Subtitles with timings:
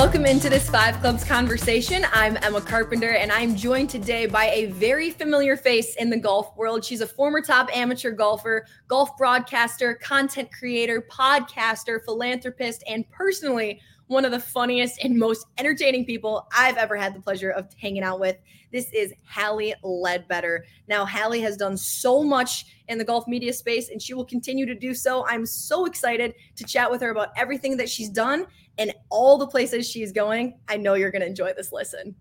[0.00, 2.06] Welcome into this Five Clubs conversation.
[2.14, 6.56] I'm Emma Carpenter, and I'm joined today by a very familiar face in the golf
[6.56, 6.82] world.
[6.82, 14.24] She's a former top amateur golfer, golf broadcaster, content creator, podcaster, philanthropist, and personally one
[14.24, 18.18] of the funniest and most entertaining people I've ever had the pleasure of hanging out
[18.18, 18.38] with.
[18.72, 20.64] This is Hally Ledbetter.
[20.88, 24.64] Now, Hally has done so much in the golf media space, and she will continue
[24.64, 25.26] to do so.
[25.26, 28.46] I'm so excited to chat with her about everything that she's done
[28.80, 30.58] and all the places she's going.
[30.66, 32.16] I know you're going to enjoy this listen.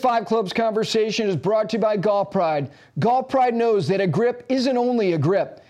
[0.00, 2.70] Five Clubs conversation is brought to you by Golf Pride.
[2.98, 5.62] Golf Pride knows that a grip isn't only a grip,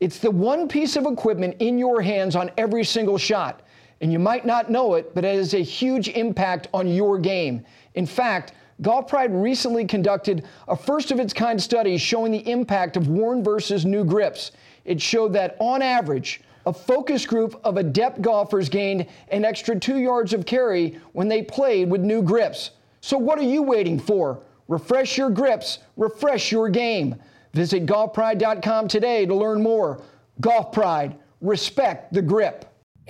[0.00, 3.60] it's the one piece of equipment in your hands on every single shot.
[4.00, 7.64] And you might not know it, but it has a huge impact on your game.
[7.94, 12.96] In fact, Golf Pride recently conducted a first of its kind study showing the impact
[12.96, 14.52] of worn versus new grips.
[14.84, 19.98] It showed that on average, a focus group of adept golfers gained an extra two
[19.98, 22.70] yards of carry when they played with new grips.
[23.04, 24.40] So what are you waiting for?
[24.66, 27.16] Refresh your grips, refresh your game.
[27.52, 30.00] Visit golfpride.com today to learn more.
[30.40, 32.64] Golf Pride, respect the grip.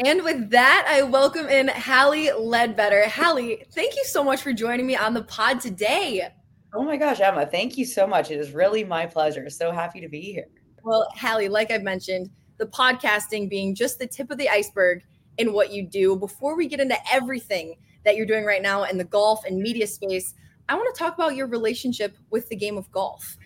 [0.04, 3.04] And with that, I welcome in Hally Ledbetter.
[3.04, 6.28] Hally, thank you so much for joining me on the pod today.
[6.74, 8.32] Oh my gosh, Emma, thank you so much.
[8.32, 9.48] It is really my pleasure.
[9.48, 10.46] So happy to be here.
[10.82, 15.04] Well, Hally, like I've mentioned, the podcasting being just the tip of the iceberg
[15.38, 16.16] in what you do.
[16.16, 19.86] Before we get into everything that you're doing right now in the golf and media
[19.86, 20.34] space,
[20.68, 23.36] I want to talk about your relationship with the game of golf.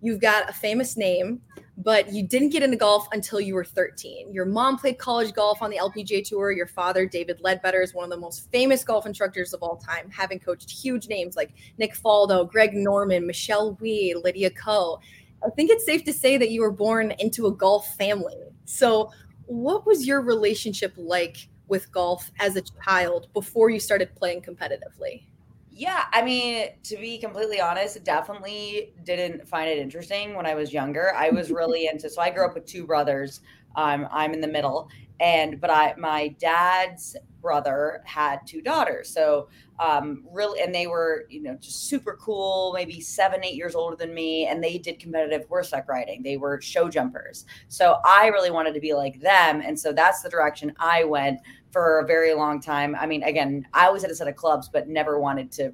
[0.00, 1.40] You've got a famous name,
[1.76, 4.32] but you didn't get into golf until you were 13.
[4.32, 6.52] Your mom played college golf on the LPGA Tour.
[6.52, 10.08] Your father, David Leadbetter, is one of the most famous golf instructors of all time,
[10.10, 15.00] having coached huge names like Nick Faldo, Greg Norman, Michelle Wie, Lydia Ko.
[15.44, 18.36] I think it's safe to say that you were born into a golf family.
[18.64, 19.10] So,
[19.46, 25.24] what was your relationship like with golf as a child before you started playing competitively?
[25.70, 30.72] Yeah, I mean, to be completely honest, definitely didn't find it interesting when I was
[30.72, 31.14] younger.
[31.14, 33.40] I was really into so I grew up with two brothers.
[33.76, 34.90] Um, I'm in the middle,
[35.20, 37.16] and but I my dad's
[37.48, 39.48] brother had two daughters, so
[39.80, 43.96] um, really, and they were you know just super cool, maybe seven eight years older
[43.96, 46.22] than me, and they did competitive horseback riding.
[46.22, 50.20] They were show jumpers, so I really wanted to be like them, and so that's
[50.20, 52.94] the direction I went for a very long time.
[52.94, 55.72] I mean, again, I was at a set of clubs, but never wanted to,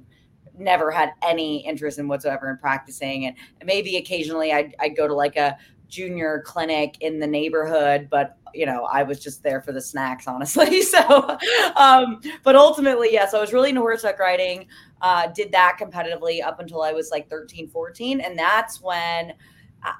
[0.57, 3.27] never had any interest in whatsoever in practicing.
[3.27, 3.35] And
[3.65, 8.65] maybe occasionally I'd, I'd go to like a junior clinic in the neighborhood, but you
[8.65, 10.81] know, I was just there for the snacks, honestly.
[10.81, 11.37] So,
[11.75, 14.67] um, but ultimately, yes, I was really into horseback riding.
[15.01, 18.21] Uh, did that competitively up until I was like 13, 14.
[18.21, 19.33] And that's when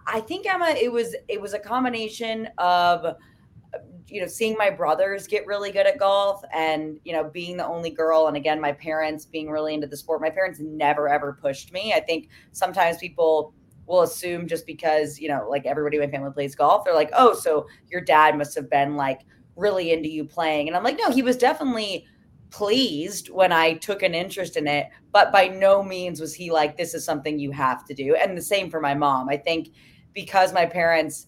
[0.08, 3.16] I think Emma, it was, it was a combination of,
[4.08, 7.66] you know, seeing my brothers get really good at golf and, you know, being the
[7.66, 8.28] only girl.
[8.28, 10.22] And again, my parents being really into the sport.
[10.22, 11.94] My parents never ever pushed me.
[11.94, 13.54] I think sometimes people
[13.88, 17.12] will assume just because, you know, like everybody in my family plays golf, they're like,
[17.14, 19.22] oh, so your dad must have been like
[19.56, 20.68] really into you playing.
[20.68, 22.06] And I'm like, no, he was definitely
[22.50, 26.78] pleased when I took an interest in it, but by no means was he like,
[26.78, 28.16] this is something you have to do.
[28.16, 29.30] And the same for my mom.
[29.30, 29.70] I think
[30.14, 31.28] because my parents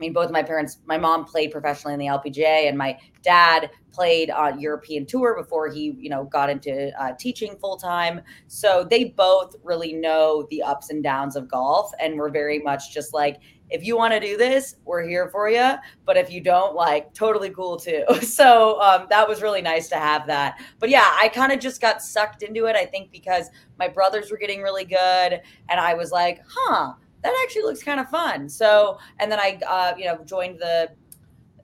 [0.00, 3.70] I mean, both my parents, my mom played professionally in the LPGA, and my dad
[3.92, 8.22] played on European tour before he, you know, got into uh, teaching full time.
[8.46, 12.94] So they both really know the ups and downs of golf, and we're very much
[12.94, 15.74] just like, if you want to do this, we're here for you.
[16.06, 18.04] But if you don't, like, totally cool too.
[18.22, 20.58] So um, that was really nice to have that.
[20.78, 22.74] But yeah, I kind of just got sucked into it.
[22.74, 27.34] I think because my brothers were getting really good, and I was like, huh that
[27.42, 28.48] actually looks kind of fun.
[28.48, 30.90] So, and then I, uh, you know, joined the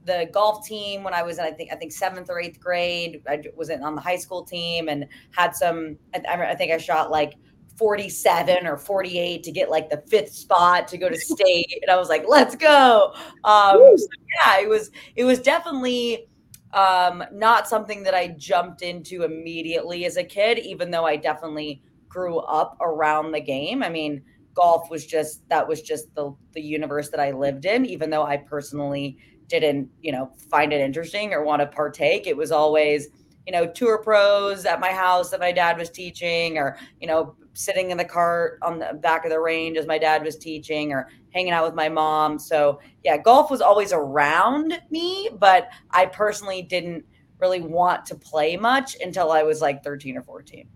[0.05, 3.23] the golf team when I was in, I think, I think seventh or eighth grade.
[3.29, 5.99] I was on the high school team and had some.
[6.15, 7.35] I, I think I shot like
[7.77, 11.97] 47 or 48 to get like the fifth spot to go to state, and I
[11.97, 13.13] was like, let's go.
[13.45, 14.07] Um, so
[14.45, 16.29] yeah, it was it was definitely
[16.73, 21.83] um, not something that I jumped into immediately as a kid, even though I definitely
[22.09, 23.83] grew up around the game.
[23.83, 24.23] I mean
[24.57, 28.25] golf was just that was just the the universe that I lived in even though
[28.25, 29.19] I personally
[29.49, 32.27] didn't, you know, find it interesting or want to partake.
[32.27, 33.09] It was always
[33.47, 37.37] you know, tour pros at my house that my dad was teaching, or, you know,
[37.55, 40.93] sitting in the cart on the back of the range as my dad was teaching,
[40.93, 42.41] or hanging out with my mom.
[42.41, 47.05] So, yeah, golf was always around me, but I personally didn't
[47.39, 50.69] really want to play much until I was like 13 or 14.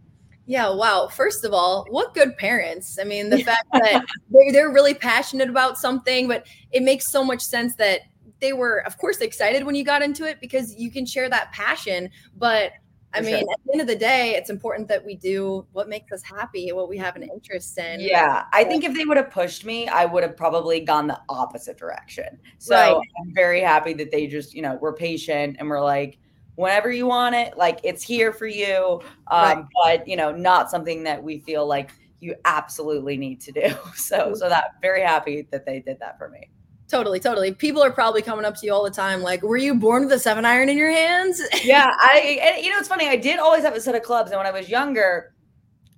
[0.51, 1.07] Yeah, wow.
[1.07, 2.99] First of all, what good parents.
[3.01, 7.23] I mean, the fact that they're, they're really passionate about something, but it makes so
[7.23, 8.01] much sense that
[8.41, 11.53] they were, of course, excited when you got into it because you can share that
[11.53, 12.11] passion.
[12.37, 12.73] But
[13.15, 13.53] I mean, sure.
[13.53, 16.73] at the end of the day, it's important that we do what makes us happy,
[16.73, 18.01] what we have an interest in.
[18.01, 18.47] Yeah.
[18.53, 21.79] I think if they would have pushed me, I would have probably gone the opposite
[21.79, 22.41] direction.
[22.59, 23.09] So right.
[23.21, 26.19] I'm very happy that they just, you know, were patient and were like,
[26.57, 29.01] whenever you want it, like it's here for you.
[29.29, 29.65] Um, right.
[29.83, 33.75] But, you know, not something that we feel like you absolutely need to do.
[33.95, 36.51] So, so that very happy that they did that for me.
[36.89, 37.55] Totally, totally.
[37.55, 40.13] People are probably coming up to you all the time, like, "Were you born with
[40.13, 42.41] a seven iron in your hands?" yeah, I.
[42.43, 43.07] And, you know, it's funny.
[43.09, 45.33] I did always have a set of clubs, and when I was younger,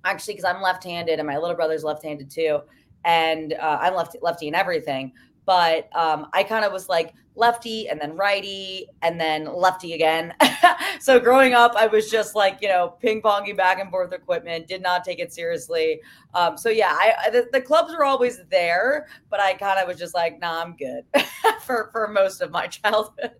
[0.05, 2.59] actually, because I'm left-handed, and my little brother's left-handed too,
[3.05, 5.13] and uh, I'm left lefty in everything
[5.45, 10.33] but um, I kind of was like lefty and then righty and then lefty again.
[10.99, 14.67] so growing up, I was just like, you know, ping ponging back and forth equipment,
[14.67, 16.01] did not take it seriously.
[16.33, 19.97] Um, so yeah, I, the, the, clubs were always there, but I kind of was
[19.97, 21.05] just like, nah, I'm good
[21.61, 23.31] for, for most of my childhood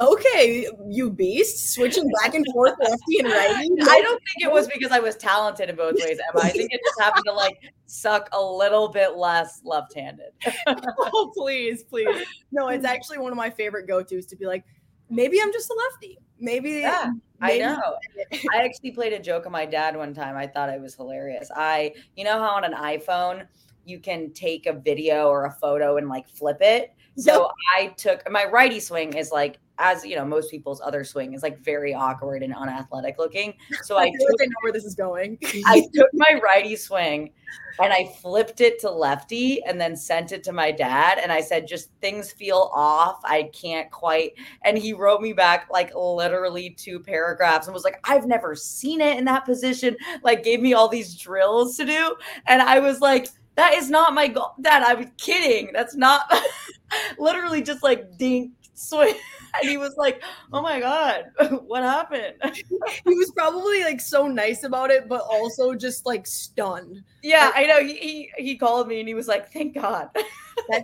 [0.00, 3.68] okay, you beast, switching back and forth lefty and righty.
[3.82, 6.44] I don't think it was because I was talented in both ways, Emma.
[6.44, 10.32] I think it just happened to like suck a little bit less left-handed.
[10.66, 12.26] oh, please, please.
[12.52, 14.64] No, it's actually one of my favorite go-tos to be like,
[15.08, 16.18] maybe I'm just a lefty.
[16.38, 17.96] Maybe, yeah, maybe I know.
[18.54, 20.36] I actually played a joke on my dad one time.
[20.36, 21.50] I thought it was hilarious.
[21.54, 23.46] I, you know how on an iPhone
[23.86, 26.92] you can take a video or a photo and like flip it.
[27.16, 27.50] So.
[27.74, 31.42] I took my righty swing is like as you know, most people's other swing is
[31.42, 33.54] like very awkward and unathletic looking.
[33.82, 35.38] So I, I took, like I know where this is going.
[35.66, 37.32] I took my righty swing
[37.78, 41.18] and I flipped it to lefty and then sent it to my dad.
[41.22, 43.20] And I said, just things feel off.
[43.24, 44.32] I can't quite.
[44.62, 49.00] And he wrote me back like literally two paragraphs and was like, I've never seen
[49.00, 49.96] it in that position.
[50.22, 52.16] Like gave me all these drills to do.
[52.46, 54.52] And I was like, that is not my goal.
[54.60, 55.70] Dad, I was kidding.
[55.72, 56.32] That's not
[57.18, 59.14] literally just like dink swing.
[59.60, 60.22] and he was like,
[60.52, 61.24] "Oh my god,
[61.66, 67.02] what happened?" he was probably like so nice about it, but also just like stunned.
[67.22, 67.84] Yeah, like, I know.
[67.84, 70.10] He, he, he called me and he was like, "Thank God."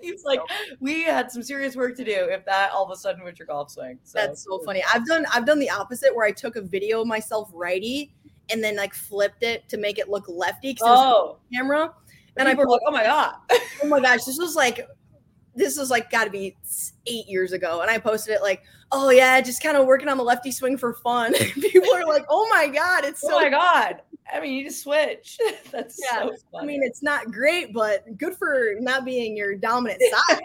[0.02, 0.40] He's like,
[0.80, 3.46] "We had some serious work to do if that all of a sudden was your
[3.46, 4.18] golf swing." So.
[4.18, 4.82] That's so funny.
[4.92, 8.12] I've done I've done the opposite where I took a video of myself righty
[8.50, 11.38] and then like flipped it to make it look lefty because oh.
[11.52, 11.92] camera.
[12.37, 13.34] And I were like, "Oh my god,
[13.82, 14.88] oh my gosh, this was like
[15.55, 16.56] this was like got to be
[17.06, 20.17] eight years ago and i posted it like oh yeah just kind of working on
[20.17, 21.34] the lefty swing for fun.
[21.34, 24.02] People are like oh my god it's oh so oh my god.
[24.32, 25.38] I mean you just switch.
[25.70, 30.02] That's yeah so i mean it's not great but good for not being your dominant
[30.28, 30.40] side.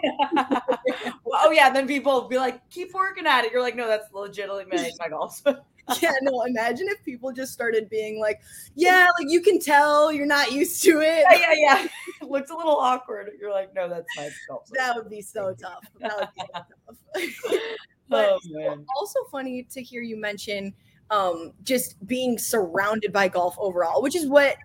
[1.24, 3.52] Well, oh yeah then people be like keep working at it.
[3.52, 4.66] You're like no that's legitimately
[4.98, 5.42] my golf
[6.02, 8.40] yeah, no, imagine if people just started being like,
[8.74, 11.24] yeah, like you can tell you're not used to it.
[11.30, 11.88] Yeah, yeah, yeah.
[12.20, 13.30] It looks a little awkward.
[13.40, 14.68] You're like, no, that's my self.
[14.74, 15.84] That would be so tough.
[16.00, 17.60] That would be tough.
[18.08, 18.84] but oh, man.
[18.96, 20.74] also funny to hear you mention
[21.10, 24.56] um, just being surrounded by golf overall, which is what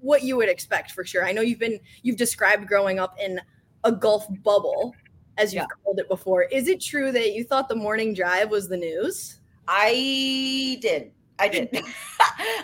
[0.00, 1.24] what you would expect for sure.
[1.24, 3.40] I know you've been you've described growing up in
[3.84, 4.94] a golf bubble,
[5.38, 5.76] as you've yeah.
[5.84, 6.44] called it before.
[6.44, 9.40] Is it true that you thought the morning drive was the news?
[9.68, 11.12] I did.
[11.38, 11.68] I did.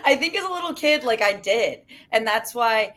[0.05, 1.81] I think as a little kid, like I did.
[2.11, 2.93] And that's why,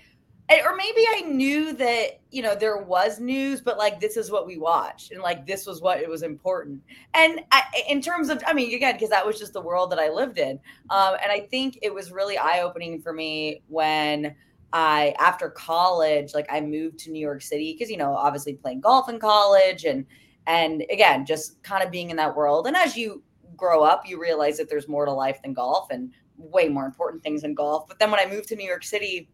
[0.50, 4.46] or maybe I knew that, you know, there was news, but like this is what
[4.46, 6.82] we watched and like this was what it was important.
[7.14, 9.98] And I, in terms of, I mean, again, because that was just the world that
[9.98, 10.58] I lived in.
[10.90, 14.34] Um, and I think it was really eye opening for me when.
[14.74, 18.80] I after college, like I moved to New York City because you know, obviously playing
[18.80, 20.06] golf in college and
[20.46, 22.66] and again, just kind of being in that world.
[22.66, 23.22] And as you
[23.56, 27.22] grow up, you realize that there's more to life than golf and way more important
[27.22, 27.86] things than golf.
[27.88, 29.28] But then when I moved to New York City,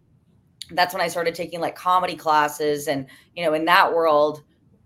[0.73, 2.89] that's when I started taking like comedy classes.
[2.89, 4.43] And, you know, in that world,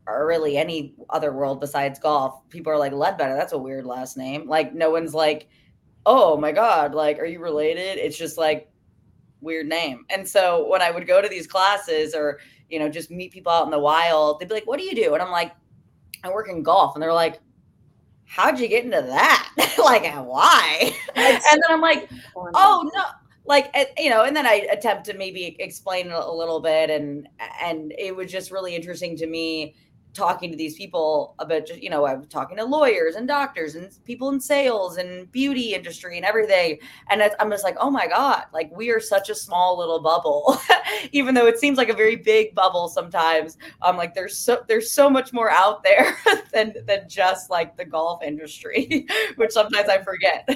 [0.06, 4.16] or really any other world besides golf, people are like, Leadbetter, that's a weird last
[4.16, 4.48] name.
[4.48, 5.48] Like, no one's like,
[6.06, 7.98] oh my God, like, are you related?
[7.98, 8.68] It's just like,
[9.42, 10.06] weird name.
[10.08, 12.38] And so when I would go to these classes or,
[12.70, 14.94] you know, just meet people out in the wild, they'd be like, what do you
[14.94, 15.14] do?
[15.14, 15.52] And I'm like,
[16.24, 16.94] I work in golf.
[16.94, 17.40] And they're like,
[18.32, 19.50] how'd you get into that?
[19.78, 20.96] like, why?
[21.14, 23.02] And then I'm like, oh no,
[23.44, 27.28] like you know, and then I attempt to maybe explain it a little bit, and
[27.62, 29.74] and it was just really interesting to me
[30.14, 33.90] talking to these people about just you know i'm talking to lawyers and doctors and
[34.04, 36.78] people in sales and beauty industry and everything.
[37.10, 40.58] And i'm just like oh my god like we are such a small little bubble.
[41.12, 44.90] Even though it seems like a very big bubble sometimes i'm like there's so there's
[44.90, 46.16] so much more out there
[46.52, 50.48] than than just like the golf industry which sometimes i forget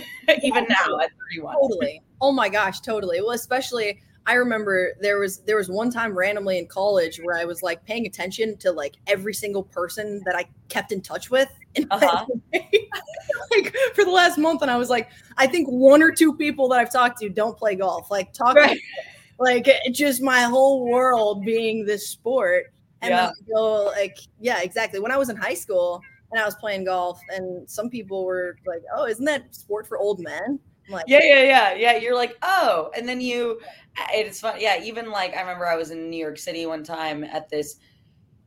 [0.43, 2.03] even now at 31 totally.
[2.21, 3.21] Oh my gosh totally.
[3.21, 7.45] Well especially I remember there was there was one time randomly in college where I
[7.45, 11.49] was like paying attention to like every single person that I kept in touch with
[11.77, 12.27] in uh-huh.
[12.53, 16.69] like for the last month, and I was like, I think one or two people
[16.71, 18.11] that I've talked to don't play golf.
[18.11, 18.81] Like talking, right.
[19.39, 23.29] like just my whole world being this sport, and yeah.
[23.29, 24.99] I go like, yeah, exactly.
[24.99, 26.01] When I was in high school
[26.33, 29.99] and I was playing golf, and some people were like, "Oh, isn't that sport for
[29.99, 31.97] old men?" Like, yeah, yeah, yeah, yeah.
[31.97, 33.61] You're like, oh, and then you,
[33.99, 34.57] uh, it's fun.
[34.59, 37.77] Yeah, even like I remember I was in New York City one time at this.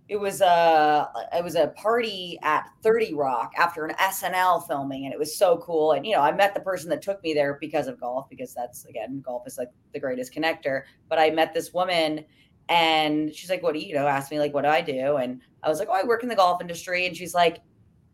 [0.07, 5.13] It was a it was a party at Thirty Rock after an SNL filming, and
[5.13, 5.91] it was so cool.
[5.91, 8.53] And you know, I met the person that took me there because of golf, because
[8.53, 10.83] that's again, golf is like the greatest connector.
[11.09, 12.25] But I met this woman,
[12.69, 15.17] and she's like, "What do you, you know?" Asked me like, "What do I do?"
[15.17, 17.59] And I was like, "Oh, I work in the golf industry." And she's like,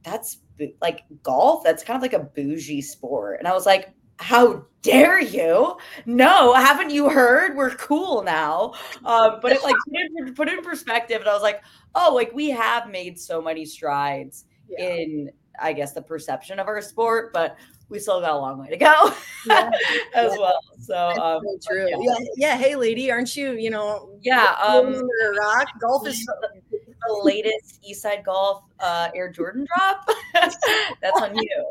[0.03, 0.39] "That's
[0.82, 1.63] like golf.
[1.63, 5.77] That's kind of like a bougie sport." And I was like, how dare you?
[6.05, 7.55] No, haven't you heard?
[7.55, 8.74] We're cool now.
[9.03, 11.63] Um, but it like put it, put in perspective, and I was like,
[11.95, 14.86] oh, like we have made so many strides yeah.
[14.86, 17.57] in, I guess, the perception of our sport, but
[17.89, 19.13] we still got a long way to go
[19.45, 19.69] yeah.
[20.15, 20.38] as yeah.
[20.39, 20.60] well.
[20.79, 21.88] So um, true.
[21.89, 22.25] Yeah.
[22.36, 22.57] yeah.
[22.57, 23.53] Hey, lady, aren't you?
[23.53, 24.55] You know, yeah.
[24.63, 25.07] Um,
[25.39, 30.07] rock golf is the latest Eastside Golf uh, Air Jordan drop.
[30.34, 31.65] That's on you.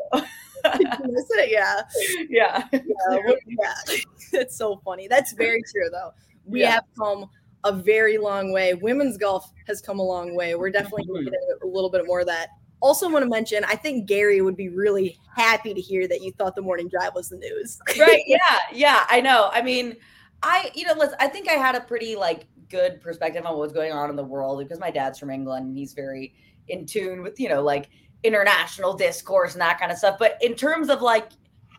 [1.47, 1.81] yeah.
[2.29, 2.63] Yeah.
[2.71, 2.71] Yeah.
[3.47, 3.95] yeah.
[4.33, 5.07] It's so funny.
[5.07, 6.11] That's very true, though.
[6.45, 6.71] We yeah.
[6.71, 7.29] have come
[7.63, 8.73] a very long way.
[8.75, 10.55] Women's golf has come a long way.
[10.55, 12.49] We're definitely going to get a little bit more of that.
[12.79, 16.31] Also, want to mention, I think Gary would be really happy to hear that you
[16.33, 17.79] thought the morning drive was the news.
[17.99, 18.21] right.
[18.27, 18.59] Yeah.
[18.71, 19.05] Yeah.
[19.09, 19.49] I know.
[19.51, 19.95] I mean,
[20.43, 23.61] I, you know, listen, I think I had a pretty like good perspective on what
[23.61, 26.35] was going on in the world because my dad's from England and he's very
[26.67, 27.89] in tune with, you know, like
[28.25, 30.17] international discourse and that kind of stuff.
[30.19, 31.29] But in terms of like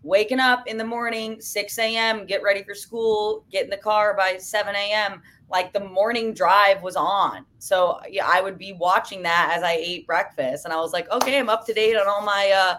[0.02, 4.14] waking up in the morning, 6 a.m., get ready for school, get in the car
[4.16, 7.44] by 7 a.m., like the morning drive was on.
[7.58, 10.64] So yeah, I would be watching that as I ate breakfast.
[10.64, 12.78] And I was like, okay, I'm up to date on all my uh,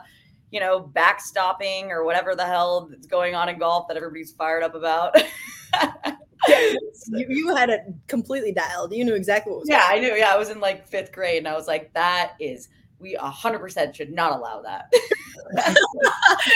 [0.52, 4.64] you know, backstopping or whatever the hell that's going on in golf that everybody's fired
[4.64, 5.16] up about.
[6.48, 8.94] you, you had it completely dialed.
[8.94, 10.14] You knew exactly what was Yeah, I knew.
[10.14, 12.70] Yeah, I was in like fifth grade and I was like, that is
[13.00, 14.92] we 100% should not allow that.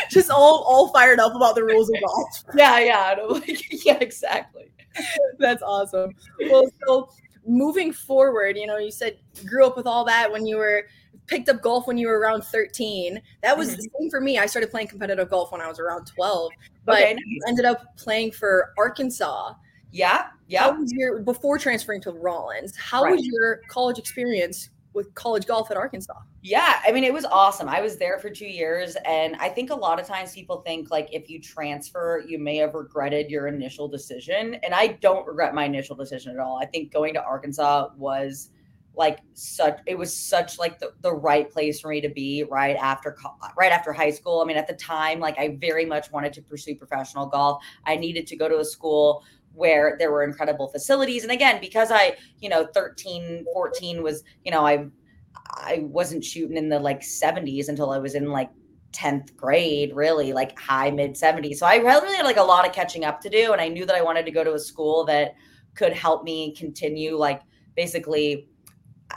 [0.09, 2.43] Just all all fired up about the rules of golf.
[2.55, 3.15] Yeah, yeah.
[3.27, 4.71] Like, yeah, exactly.
[5.39, 6.11] That's awesome.
[6.49, 7.09] Well, so
[7.45, 10.87] moving forward, you know, you said you grew up with all that when you were
[11.27, 13.21] picked up golf when you were around 13.
[13.41, 13.77] That was mm-hmm.
[13.77, 14.37] the same for me.
[14.37, 16.51] I started playing competitive golf when I was around 12,
[16.83, 17.23] but okay, nice.
[17.47, 19.53] ended up playing for Arkansas.
[19.91, 20.63] Yeah, yeah.
[20.63, 22.75] How was your before transferring to Rollins?
[22.75, 23.15] How right.
[23.15, 26.19] was your college experience with college golf at Arkansas?
[26.41, 27.69] Yeah, I mean, it was awesome.
[27.69, 28.97] I was there for two years.
[29.05, 32.57] And I think a lot of times people think like if you transfer, you may
[32.57, 34.55] have regretted your initial decision.
[34.63, 36.57] And I don't regret my initial decision at all.
[36.61, 38.49] I think going to Arkansas was
[38.95, 42.75] like such it was such like the, the right place for me to be right
[42.75, 43.15] after
[43.57, 46.41] right after high school i mean at the time like i very much wanted to
[46.41, 51.23] pursue professional golf i needed to go to a school where there were incredible facilities.
[51.23, 54.85] And again because i you know 13 14 was you know i
[55.49, 58.49] i wasn't shooting in the like 70s until i was in like
[58.91, 62.73] 10th grade really like high mid 70s so i really had like a lot of
[62.73, 65.05] catching up to do and i knew that i wanted to go to a school
[65.05, 65.33] that
[65.75, 67.41] could help me continue like
[67.75, 68.49] basically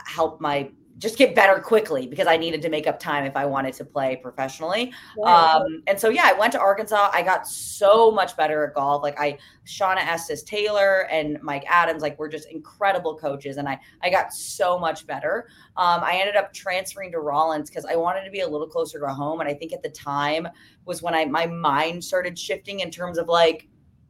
[0.05, 3.45] help my just get better quickly because I needed to make up time if I
[3.45, 4.93] wanted to play professionally.
[5.25, 7.09] Um, and so, yeah, I went to Arkansas.
[7.13, 9.03] I got so much better at golf.
[9.03, 13.57] Like I, Shauna Estes Taylor and Mike Adams, like we're just incredible coaches.
[13.57, 15.49] And I, I got so much better.
[15.75, 18.97] Um, I ended up transferring to Rollins because I wanted to be a little closer
[18.99, 19.41] to home.
[19.41, 20.47] And I think at the time
[20.85, 23.67] was when I, my mind started shifting in terms of like,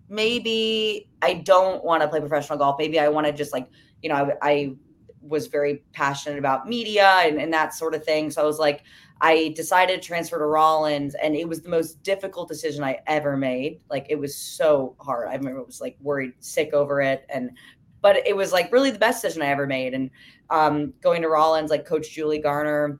[0.08, 2.75] maybe I don't want to play professional golf.
[2.77, 3.68] Maybe I want to just like,
[4.04, 4.75] you know, I, I
[5.27, 8.29] was very passionate about media and, and that sort of thing.
[8.32, 8.84] So I was like,
[9.22, 13.38] I decided to transfer to Rollins, and it was the most difficult decision I ever
[13.38, 13.79] made.
[13.89, 15.29] Like it was so hard.
[15.29, 17.51] I remember I was like worried sick over it, and
[18.01, 19.94] but it was like really the best decision I ever made.
[19.94, 20.10] And
[20.50, 23.00] um, going to Rollins, like Coach Julie Garner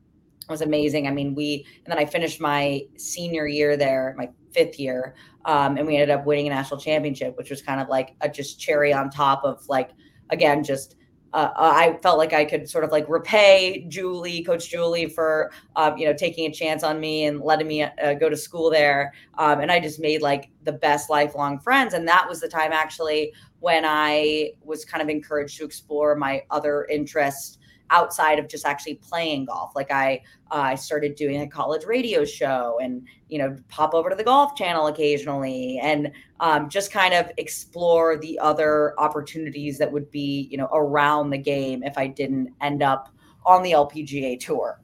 [0.50, 1.08] was amazing.
[1.08, 5.78] I mean, we and then I finished my senior year there, my fifth year, um,
[5.78, 8.60] and we ended up winning a national championship, which was kind of like a just
[8.60, 9.92] cherry on top of like
[10.30, 10.96] again just
[11.36, 15.98] uh, I felt like I could sort of like repay Julie, Coach Julie, for um,
[15.98, 19.14] you know taking a chance on me and letting me uh, go to school there.
[19.38, 21.94] Um, and I just made like the best lifelong friends.
[21.94, 26.44] And that was the time actually when I was kind of encouraged to explore my
[26.52, 27.58] other interests
[27.90, 29.76] outside of just actually playing golf.
[29.76, 34.10] Like I, uh, I started doing a college radio show, and you know, pop over
[34.10, 39.92] to the Golf Channel occasionally, and um, just kind of explore the other opportunities that
[39.92, 43.10] would be, you know, around the game if I didn't end up
[43.46, 44.82] on the LPGA tour.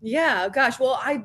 [0.00, 0.78] Yeah, gosh.
[0.78, 1.24] Well, I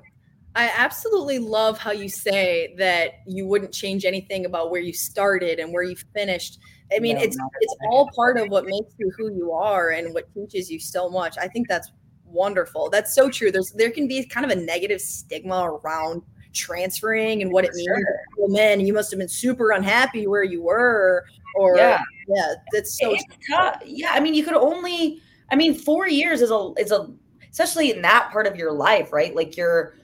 [0.55, 5.59] I absolutely love how you say that you wouldn't change anything about where you started
[5.59, 6.59] and where you finished
[6.95, 10.13] I mean, no, it's it's all part of what makes you who you are and
[10.13, 11.38] what teaches you so much.
[11.38, 11.91] I think that's
[12.25, 12.89] wonderful.
[12.89, 13.51] That's so true.
[13.51, 16.21] There's there can be kind of a negative stigma around
[16.53, 18.50] transferring and what it means sure.
[18.50, 18.79] men.
[18.79, 23.15] You must have been super unhappy where you were, or yeah, yeah, that's so
[23.50, 23.81] tough.
[23.86, 25.22] Yeah, I mean, you could only.
[25.51, 27.13] I mean, four years is a is a
[27.51, 29.36] especially in that part of your life, right?
[29.36, 29.95] Like you're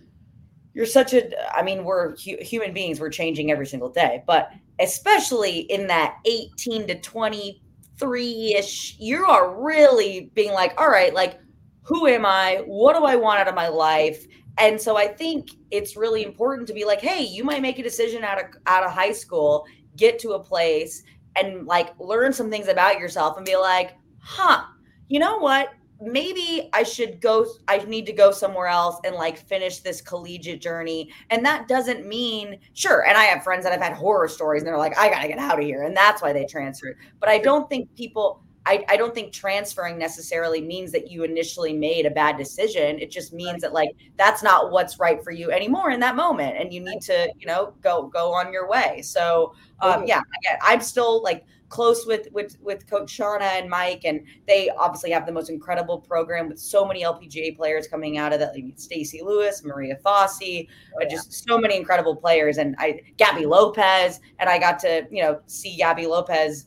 [0.74, 1.58] you're such a.
[1.58, 3.00] I mean, we're hu- human beings.
[3.00, 9.62] We're changing every single day, but especially in that 18 to 23 ish, you are
[9.62, 11.40] really being like, all right, like,
[11.82, 12.64] who am I?
[12.66, 14.26] What do I want out of my life?
[14.58, 17.84] And so I think it's really important to be like, hey, you might make a
[17.84, 19.66] decision out of out of high school,
[19.96, 21.04] get to a place
[21.36, 24.64] and like learn some things about yourself and be like, huh,
[25.08, 25.70] you know what?
[26.02, 30.62] maybe I should go, I need to go somewhere else and like finish this collegiate
[30.62, 31.12] journey.
[31.30, 33.06] And that doesn't mean, sure.
[33.06, 35.28] And I have friends that have had horror stories and they're like, I got to
[35.28, 35.84] get out of here.
[35.84, 36.98] And that's why they transferred.
[37.20, 41.74] But I don't think people, I, I don't think transferring necessarily means that you initially
[41.74, 43.00] made a bad decision.
[43.00, 46.58] It just means that like that's not what's right for you anymore in that moment.
[46.58, 49.02] And you need to, you know, go, go on your way.
[49.02, 50.22] So um, yeah,
[50.62, 55.26] I'm still like, close with with with Coach Shauna and Mike, and they obviously have
[55.26, 58.54] the most incredible program with so many LPGA players coming out of that.
[58.54, 61.08] Like Stacy Lewis, Maria Fassi, oh, yeah.
[61.08, 65.40] just so many incredible players, and I Gabby Lopez, and I got to you know
[65.46, 66.66] see Gabby Lopez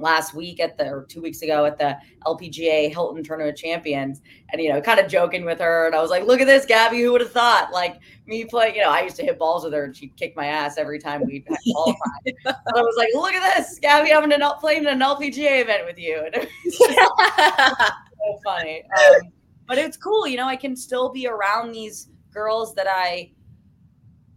[0.00, 4.60] last week at the or two weeks ago at the LPGA Hilton Tournament Champions, and
[4.60, 7.00] you know, kind of joking with her, and I was like, "Look at this, Gabby!
[7.02, 9.72] Who would have thought?" Like me playing, you know, I used to hit balls with
[9.72, 11.98] her, and she'd kick my ass every time we had qualified.
[12.26, 14.12] and I was like, "Look at this, Gabby!
[14.12, 16.78] I'm gonna play in an LPGA event with you," and it was
[18.18, 18.82] so funny.
[18.98, 19.32] Um,
[19.66, 20.46] but it's cool, you know.
[20.46, 23.32] I can still be around these girls that I,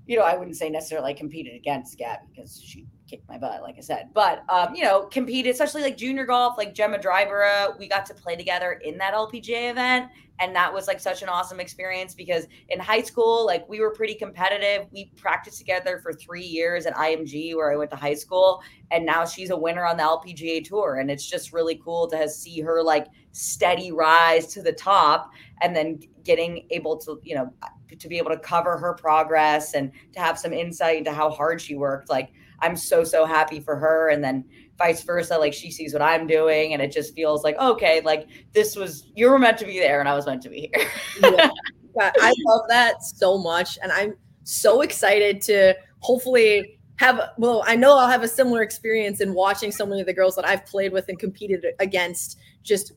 [0.06, 3.76] you know, I wouldn't say necessarily competed against Gabby because she kicked my butt, like
[3.78, 4.10] I said.
[4.14, 8.14] But um, you know, competed, especially like junior golf, like Gemma Dryburgh, we got to
[8.14, 10.10] play together in that LPGA event.
[10.40, 13.92] And that was like such an awesome experience because in high school, like we were
[13.92, 14.88] pretty competitive.
[14.92, 18.64] We practiced together for three years at IMG where I went to high school.
[18.90, 20.98] And now she's a winner on the LPGA tour.
[20.98, 25.76] And it's just really cool to see her like steady rise to the top and
[25.76, 27.54] then getting able to, you know,
[28.00, 31.62] to be able to cover her progress and to have some insight into how hard
[31.62, 32.10] she worked.
[32.10, 32.32] Like
[32.64, 34.46] I'm so so happy for her and then
[34.78, 38.28] vice versa like she sees what I'm doing and it just feels like okay like
[38.54, 40.88] this was you were meant to be there and I was meant to be here.
[41.22, 41.50] yeah.
[42.00, 47.98] I love that so much and I'm so excited to hopefully have well I know
[47.98, 50.94] I'll have a similar experience in watching so many of the girls that I've played
[50.94, 52.94] with and competed against just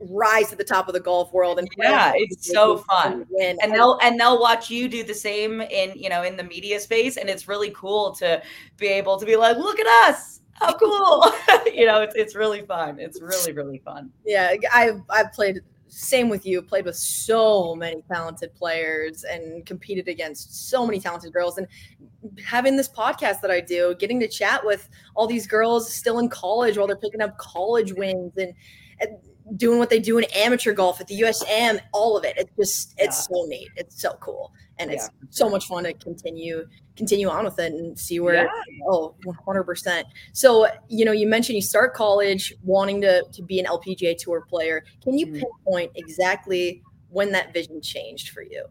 [0.00, 3.26] rise to the top of the golf world and yeah it's so fun.
[3.40, 6.44] and, and they'll and they'll watch you do the same in you know in the
[6.44, 8.42] media space and it's really cool to
[8.76, 10.40] be able to be like look at us!
[10.52, 11.32] How cool!
[11.72, 12.98] You know it's, it's really fun.
[12.98, 14.10] It's really really fun.
[14.24, 20.08] Yeah i've i've played same with you played with so many talented players and competed
[20.08, 21.58] against so many talented girls.
[21.58, 21.66] And
[22.44, 26.28] having this podcast that i do getting to chat with all these girls still in
[26.28, 28.52] college while they're picking up college wins and,
[29.00, 29.16] and
[29.54, 32.34] doing what they do in amateur golf at the USM, all of it.
[32.36, 33.36] It's just it's yeah.
[33.36, 33.68] so neat.
[33.76, 34.52] It's so cool.
[34.78, 35.28] And it's yeah.
[35.30, 38.48] so much fun to continue continue on with it and see where yeah.
[38.88, 40.04] oh 100%.
[40.32, 44.44] So, you know, you mentioned you start college wanting to to be an LPGA tour
[44.48, 44.84] player.
[45.02, 45.40] Can you mm-hmm.
[45.40, 48.66] pinpoint exactly when that vision changed for you?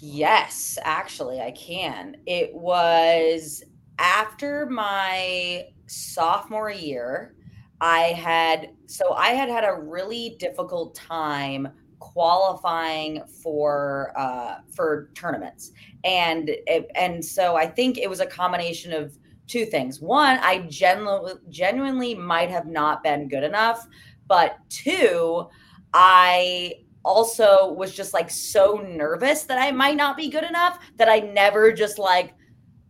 [0.00, 2.16] Yes, actually I can.
[2.26, 3.64] It was
[3.98, 7.35] after my sophomore year
[7.80, 15.72] I had so I had had a really difficult time qualifying for uh, for tournaments,
[16.04, 20.00] and it, and so I think it was a combination of two things.
[20.00, 23.86] One, I genuinely genuinely might have not been good enough,
[24.26, 25.46] but two,
[25.92, 31.08] I also was just like so nervous that I might not be good enough that
[31.08, 32.34] I never just like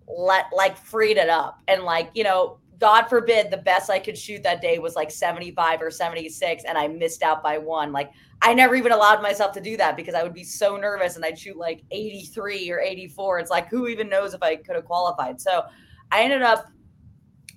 [0.09, 4.19] let like freed it up and like you know God forbid the best I could
[4.19, 7.93] shoot that day was like 75 or 76 and I missed out by one.
[7.93, 8.11] Like
[8.43, 11.25] I never even allowed myself to do that because I would be so nervous and
[11.25, 13.39] I'd shoot like 83 or 84.
[13.39, 15.41] It's like who even knows if I could have qualified.
[15.41, 15.65] So
[16.13, 16.67] I ended up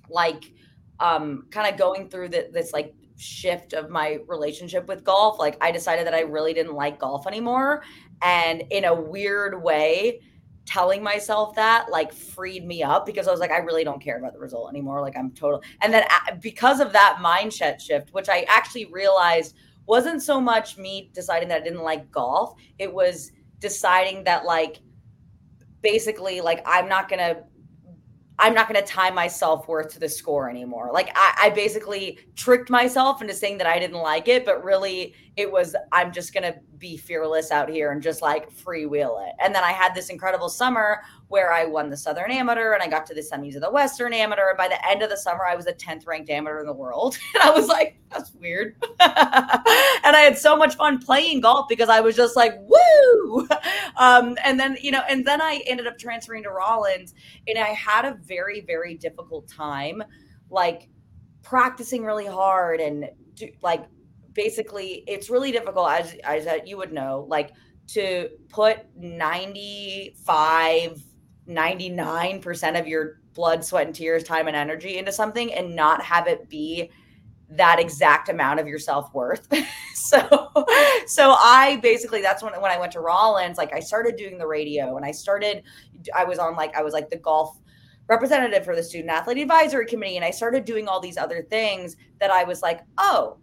[0.08, 0.52] like
[1.00, 5.38] um kind of going through the, this like shift of my relationship with golf.
[5.38, 7.82] Like I decided that I really didn't like golf anymore
[8.22, 10.20] and in a weird way
[10.66, 14.18] telling myself that like freed me up because I was like, I really don't care
[14.18, 15.00] about the result anymore.
[15.00, 15.62] Like I'm total.
[15.80, 16.04] And then
[16.40, 21.62] because of that mindset shift, which I actually realized wasn't so much me deciding that
[21.62, 24.80] I didn't like golf, it was deciding that like
[25.82, 27.42] basically like I'm not gonna
[28.40, 30.90] I'm not going to tie my self worth to the score anymore.
[30.94, 35.14] Like I, I, basically tricked myself into saying that I didn't like it, but really
[35.36, 39.34] it was I'm just going to be fearless out here and just like freewheel it.
[39.38, 42.88] And then I had this incredible summer where I won the Southern Amateur and I
[42.88, 44.48] got to the semis of the Western Amateur.
[44.48, 46.72] And by the end of the summer, I was the 10th ranked amateur in the
[46.72, 47.18] world.
[47.34, 48.74] And I was like, that's weird.
[49.00, 53.46] and I had so much fun playing golf because I was just like, woo.
[53.96, 57.12] Um, and then, you know, and then I ended up transferring to Rollins
[57.46, 60.02] and I had a very, very difficult time,
[60.48, 60.88] like
[61.42, 63.10] practicing really hard and
[63.60, 63.84] like
[64.32, 67.52] basically it's really difficult as as you would know like
[67.86, 71.02] to put 95
[71.48, 76.28] 99% of your blood sweat and tears time and energy into something and not have
[76.28, 76.90] it be
[77.50, 79.48] that exact amount of your self-worth.
[79.92, 80.50] So
[81.06, 84.46] so i basically that's when when i went to rollins like i started doing the
[84.46, 85.62] radio and i started
[86.16, 87.58] i was on like i was like the golf
[88.08, 91.96] representative for the student athlete advisory committee and i started doing all these other things
[92.18, 93.36] that i was like oh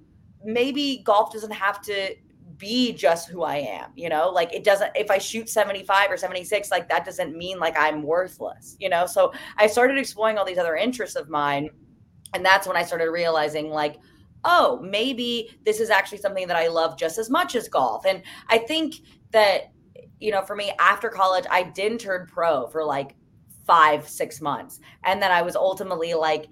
[0.43, 2.15] maybe golf doesn't have to
[2.57, 4.29] be just who I am, you know?
[4.29, 8.03] Like it doesn't if I shoot 75 or 76 like that doesn't mean like I'm
[8.03, 9.05] worthless, you know?
[9.05, 11.69] So I started exploring all these other interests of mine
[12.33, 13.97] and that's when I started realizing like
[14.45, 18.05] oh, maybe this is actually something that I love just as much as golf.
[18.05, 18.95] And I think
[19.31, 19.71] that
[20.19, 23.15] you know, for me after college I didn't turn pro for like
[23.65, 24.79] 5 6 months.
[25.03, 26.47] And then I was ultimately like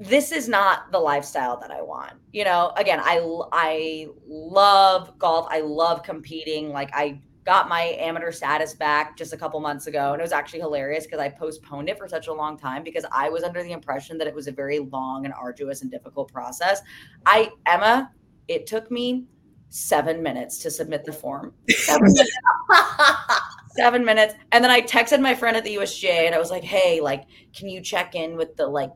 [0.00, 2.14] this is not the lifestyle that I want.
[2.32, 3.20] You know, again, I
[3.52, 5.46] I love golf.
[5.50, 6.70] I love competing.
[6.70, 10.32] Like I got my amateur status back just a couple months ago and it was
[10.32, 13.62] actually hilarious because I postponed it for such a long time because I was under
[13.62, 16.80] the impression that it was a very long and arduous and difficult process.
[17.26, 18.10] I Emma,
[18.48, 19.26] it took me
[19.68, 21.52] 7 minutes to submit the form.
[21.68, 22.30] 7 minutes.
[23.76, 24.34] 7 minutes.
[24.52, 27.24] And then I texted my friend at the USGA and I was like, "Hey, like
[27.54, 28.90] can you check in with the like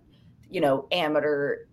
[0.54, 1.66] you know, amateur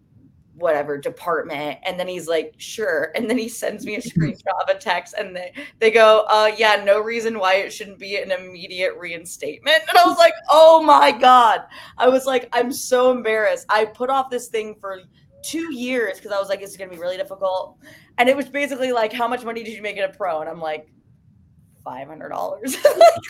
[0.56, 4.70] whatever department and then he's like sure and then he sends me a screenshot of
[4.70, 8.32] a text and they, they go uh yeah no reason why it shouldn't be an
[8.32, 9.78] immediate reinstatement.
[9.90, 11.62] And i was like oh my god.
[11.98, 13.66] I was like i'm so embarrassed.
[13.70, 15.02] I put off this thing for
[15.44, 17.78] two years because i was like it's gonna be really difficult?
[18.18, 20.42] And it was basically like how much money did you make it a pro?
[20.42, 20.92] And i'm like
[21.86, 22.62] $500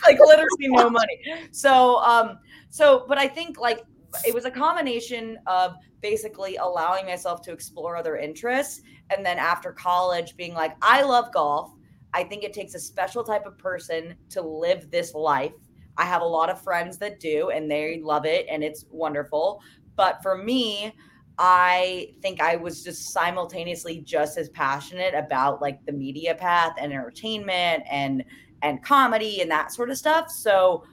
[0.06, 1.18] like literally no money.
[1.52, 2.38] So um
[2.68, 3.84] so but i think like
[4.26, 9.72] it was a combination of basically allowing myself to explore other interests and then after
[9.72, 11.72] college being like i love golf.
[12.14, 15.54] I think it takes a special type of person to live this life.
[15.96, 19.62] I have a lot of friends that do and they love it and it's wonderful.
[19.96, 20.94] But for me
[21.38, 26.92] i think i was just simultaneously just as passionate about like the media path and
[26.92, 28.22] entertainment and
[28.62, 30.30] and comedy and that sort of stuff.
[30.30, 30.84] So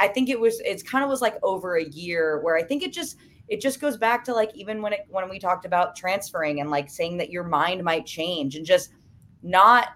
[0.00, 2.82] I think it was it's kind of was like over a year where I think
[2.82, 3.16] it just
[3.48, 6.70] it just goes back to like even when it when we talked about transferring and
[6.70, 8.90] like saying that your mind might change and just
[9.42, 9.88] not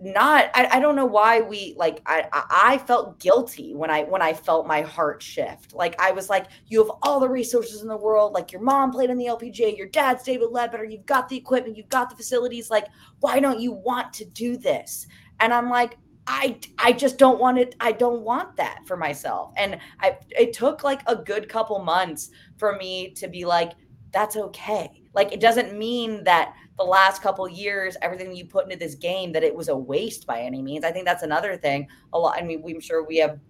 [0.00, 4.22] not I, I don't know why we like I I felt guilty when I when
[4.22, 5.74] I felt my heart shift.
[5.74, 8.32] Like I was like, you have all the resources in the world.
[8.32, 11.76] Like your mom played in the LPGA, your dad's David Leadbetter, you've got the equipment,
[11.76, 12.70] you've got the facilities.
[12.70, 12.86] Like,
[13.20, 15.06] why don't you want to do this?
[15.40, 17.74] And I'm like, I I just don't want it.
[17.80, 19.52] I don't want that for myself.
[19.56, 23.72] And I it took like a good couple months for me to be like,
[24.12, 25.02] that's okay.
[25.14, 29.32] Like it doesn't mean that the last couple years, everything you put into this game,
[29.32, 30.84] that it was a waste by any means.
[30.84, 31.88] I think that's another thing.
[32.12, 32.36] A lot.
[32.38, 33.40] I mean, I'm sure we have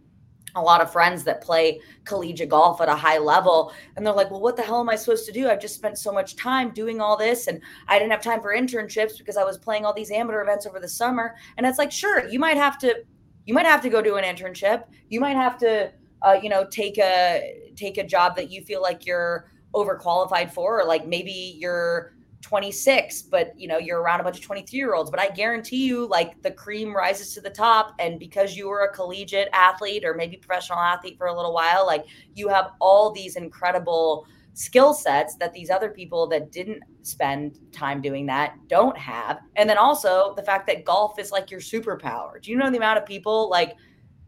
[0.58, 4.30] a lot of friends that play collegiate golf at a high level and they're like
[4.30, 5.48] well what the hell am i supposed to do?
[5.48, 8.54] I've just spent so much time doing all this and i didn't have time for
[8.54, 11.36] internships because i was playing all these amateur events over the summer.
[11.56, 13.04] And it's like sure you might have to
[13.48, 14.84] you might have to go do an internship.
[15.08, 15.90] You might have to
[16.22, 20.80] uh, you know take a take a job that you feel like you're overqualified for
[20.80, 24.94] or like maybe you're 26 but you know you're around a bunch of 23 year
[24.94, 28.68] olds but i guarantee you like the cream rises to the top and because you
[28.68, 32.70] were a collegiate athlete or maybe professional athlete for a little while like you have
[32.80, 34.26] all these incredible
[34.58, 39.38] skill sets that these other people that didn't spend time doing that don't have.
[39.54, 42.42] And then also the fact that golf is like your superpower.
[42.42, 43.76] Do you know the amount of people like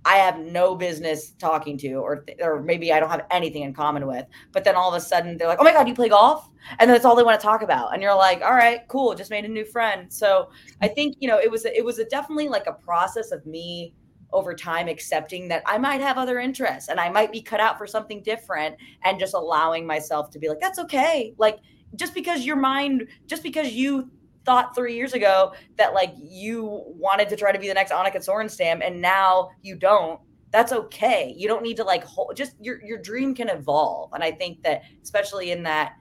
[0.04, 4.06] I have no business talking to, or or maybe I don't have anything in common
[4.06, 4.26] with.
[4.52, 6.88] But then all of a sudden they're like, "Oh my god, you play golf?" And
[6.88, 7.92] then that's all they want to talk about.
[7.92, 11.28] And you're like, "All right, cool, just made a new friend." So I think you
[11.28, 13.94] know it was it was a definitely like a process of me
[14.32, 17.76] over time accepting that I might have other interests and I might be cut out
[17.76, 21.58] for something different, and just allowing myself to be like, "That's okay." Like
[21.96, 24.10] just because your mind, just because you
[24.44, 28.16] thought three years ago that like you wanted to try to be the next Annika
[28.16, 31.32] Sorenstam and now you don't, that's okay.
[31.36, 34.12] You don't need to like hold, just your your dream can evolve.
[34.12, 35.92] And I think that especially in that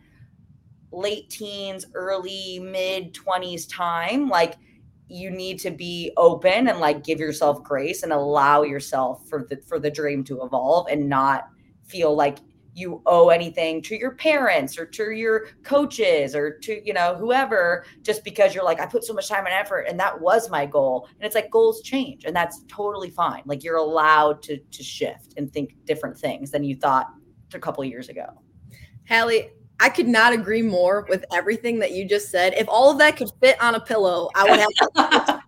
[0.92, 4.56] late teens, early mid 20s time, like
[5.08, 9.58] you need to be open and like give yourself grace and allow yourself for the
[9.68, 11.48] for the dream to evolve and not
[11.86, 12.38] feel like
[12.80, 17.86] you owe anything to your parents or to your coaches or to you know whoever
[18.02, 20.66] just because you're like i put so much time and effort and that was my
[20.66, 24.84] goal and it's like goals change and that's totally fine like you're allowed to to
[24.84, 27.08] shift and think different things than you thought
[27.54, 28.28] a couple years ago
[29.04, 32.54] hally I could not agree more with everything that you just said.
[32.58, 35.40] If all of that could fit on a pillow, I would have, I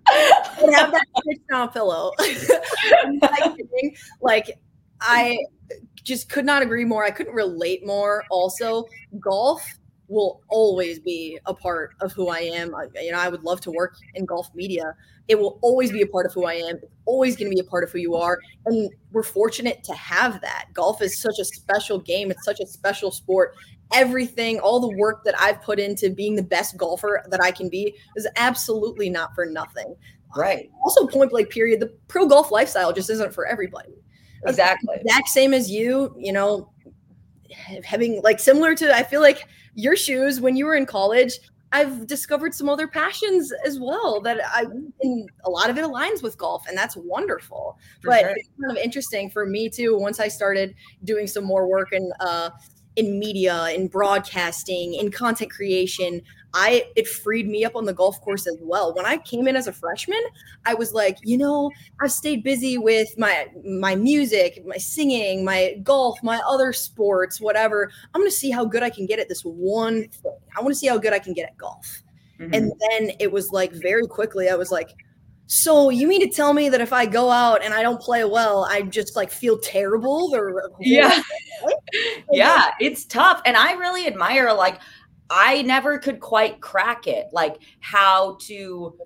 [0.62, 1.06] would have that
[1.54, 2.14] on a pillow.
[4.22, 4.58] like
[5.02, 5.38] I
[6.04, 7.04] just could not agree more.
[7.04, 8.24] I couldn't relate more.
[8.30, 8.86] Also,
[9.20, 9.64] golf
[10.08, 12.76] will always be a part of who I am.
[12.76, 14.94] I, you know, I would love to work in golf media.
[15.30, 16.76] It will always be a part of who I am.
[16.76, 18.40] It's always going to be a part of who you are.
[18.66, 20.66] And we're fortunate to have that.
[20.74, 22.30] Golf is such a special game.
[22.30, 23.56] It's such a special sport.
[23.94, 27.70] Everything, all the work that I've put into being the best golfer that I can
[27.70, 29.96] be is absolutely not for nothing.
[30.36, 30.70] Right.
[30.84, 33.94] Also, point blank period, the pro golf lifestyle just isn't for everybody
[34.46, 36.72] exactly exact same as you you know
[37.84, 41.40] having like similar to i feel like your shoes when you were in college
[41.72, 44.66] i've discovered some other passions as well that i
[45.02, 48.34] and a lot of it aligns with golf and that's wonderful for but sure.
[48.36, 50.74] it's kind of interesting for me too once i started
[51.04, 52.50] doing some more work in uh
[52.98, 56.22] in media in broadcasting in content creation
[56.54, 58.94] I it freed me up on the golf course as well.
[58.94, 60.22] When I came in as a freshman,
[60.66, 65.76] I was like, you know, I've stayed busy with my my music, my singing, my
[65.84, 67.92] golf, my other sports, whatever.
[68.14, 70.38] I'm going to see how good I can get at this one thing.
[70.58, 72.04] I want to see how good I can get at golf.
[72.40, 72.54] Mm-hmm.
[72.54, 74.96] And then it was like very quickly I was like,
[75.54, 78.24] so you mean to tell me that if I go out and I don't play
[78.24, 81.22] well, I just like feel terrible or yeah.
[82.32, 83.42] yeah, it's tough.
[83.46, 84.80] And I really admire like
[85.32, 88.98] I never could quite crack it, like how to,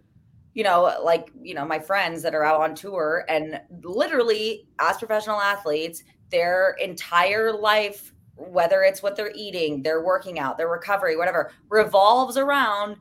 [0.55, 4.97] you know, like, you know, my friends that are out on tour and literally as
[4.97, 11.15] professional athletes, their entire life, whether it's what they're eating, their working out, their recovery,
[11.15, 12.97] whatever, revolves around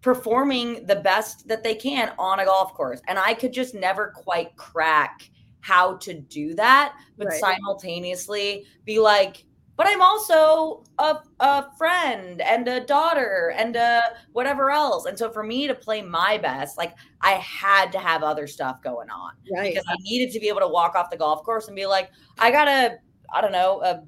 [0.00, 3.02] performing the best that they can on a golf course.
[3.08, 5.28] And I could just never quite crack
[5.62, 7.40] how to do that, but right.
[7.40, 9.44] simultaneously be like,
[9.76, 15.06] but I'm also a, a friend and a daughter and a whatever else.
[15.06, 18.82] And so for me to play my best, like I had to have other stuff
[18.82, 19.72] going on right.
[19.72, 22.10] because I needed to be able to walk off the golf course and be like,
[22.38, 22.98] I gotta,
[23.32, 24.00] I don't know, uh,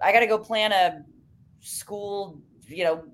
[0.00, 1.04] I gotta go plan a
[1.60, 2.40] school
[2.72, 3.04] you know,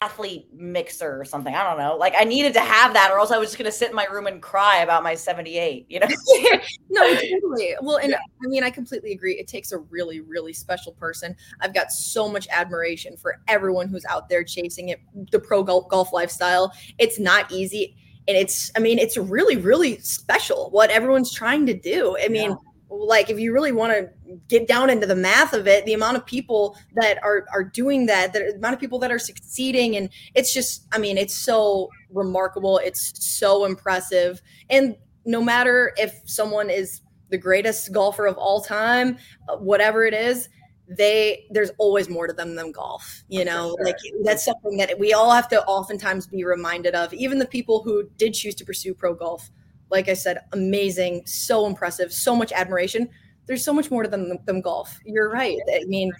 [0.00, 1.54] athlete mixer or something.
[1.54, 1.96] I don't know.
[1.96, 3.94] Like I needed to have that, or else I was just going to sit in
[3.94, 6.06] my room and cry about my 78, you know?
[6.90, 7.74] no, totally.
[7.80, 8.18] Well, and yeah.
[8.44, 9.34] I mean, I completely agree.
[9.34, 11.36] It takes a really, really special person.
[11.60, 15.00] I've got so much admiration for everyone who's out there chasing it,
[15.30, 16.72] the pro golf, golf lifestyle.
[16.98, 17.96] It's not easy.
[18.26, 22.16] And it's, I mean, it's really, really special what everyone's trying to do.
[22.22, 22.56] I mean, yeah
[22.98, 24.08] like if you really want to
[24.48, 28.06] get down into the math of it the amount of people that are are doing
[28.06, 29.96] that the amount of people that are succeeding.
[29.96, 32.78] And it's just i mean it's so remarkable.
[32.78, 34.40] It's so impressive.
[34.70, 39.16] And no matter if someone is the greatest golfer of all time
[39.58, 40.48] whatever it is
[40.86, 43.74] they there's always more to them than golf you know?
[43.78, 43.86] sure.
[43.86, 47.12] like that's something that we all have to oftentimes be reminded of.
[47.14, 49.50] Even the people who did choose to pursue pro golf
[49.90, 53.08] like I said, amazing, so impressive, so much admiration.
[53.46, 54.98] There's so much more to them than golf.
[55.04, 55.58] You're right.
[55.68, 56.12] I mean,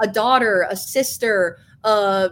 [0.00, 2.30] a daughter, a sister, a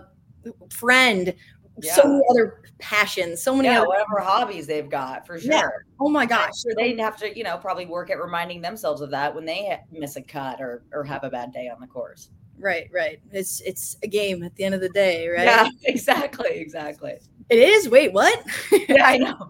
[0.70, 1.34] friend,
[1.80, 1.94] yeah.
[1.94, 5.52] so many other passions, so many yeah, other whatever hobbies they've got for sure.
[5.52, 5.68] Yeah.
[6.00, 6.60] Oh my gosh.
[6.60, 9.78] Sure they have to, you know, probably work at reminding themselves of that when they
[9.90, 12.30] miss a cut or or have a bad day on the course.
[12.58, 13.20] Right, right.
[13.32, 15.44] It's it's a game at the end of the day, right?
[15.44, 17.14] Yeah, exactly, exactly.
[17.50, 17.88] It is.
[17.88, 18.42] Wait, what?
[18.88, 19.48] yeah, I know.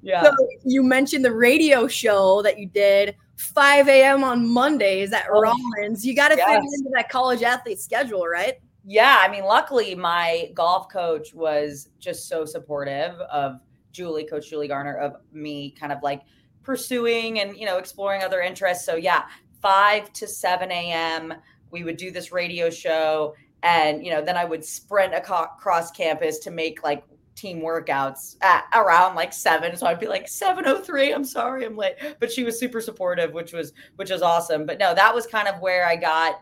[0.02, 0.24] yeah.
[0.24, 0.32] So
[0.66, 3.16] you mentioned the radio show that you did.
[3.38, 4.24] 5 a.m.
[4.24, 6.06] on Mondays at oh, Rollins.
[6.06, 6.50] You got to yes.
[6.50, 8.56] fit into that college athlete schedule, right?
[8.86, 9.20] Yeah.
[9.20, 13.60] I mean, luckily, my golf coach was just so supportive of
[13.92, 16.22] Julie, Coach Julie Garner, of me kind of like
[16.64, 18.86] pursuing and, you know, exploring other interests.
[18.86, 19.24] So, yeah,
[19.62, 21.34] 5 to 7 a.m.,
[21.72, 23.36] we would do this radio show.
[23.64, 27.04] And, you know, then I would sprint across campus to make like
[27.36, 29.76] team workouts at around like seven.
[29.76, 31.96] So I'd be like, 703, I'm sorry, I'm late.
[32.20, 34.66] But she was super supportive, which was which was awesome.
[34.66, 36.42] But no, that was kind of where I got,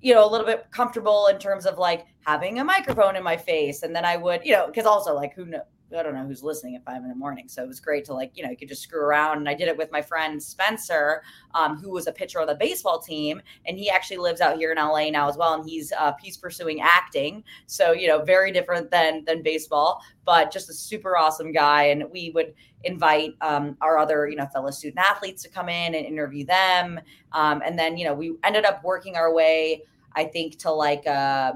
[0.00, 3.36] you know, a little bit comfortable in terms of like having a microphone in my
[3.36, 3.82] face.
[3.82, 6.42] And then I would, you know, because also like who knows I don't know who's
[6.42, 7.46] listening at five in the morning.
[7.48, 9.38] So it was great to like, you know, you could just screw around.
[9.38, 11.22] And I did it with my friend Spencer,
[11.54, 13.40] um, who was a pitcher on the baseball team.
[13.66, 15.54] And he actually lives out here in LA now as well.
[15.54, 17.44] And he's uh, he's pursuing acting.
[17.66, 21.84] So, you know, very different than than baseball, but just a super awesome guy.
[21.84, 25.94] And we would invite um, our other, you know, fellow student athletes to come in
[25.94, 27.00] and interview them.
[27.32, 29.82] Um, and then, you know, we ended up working our way,
[30.14, 31.52] I think, to like uh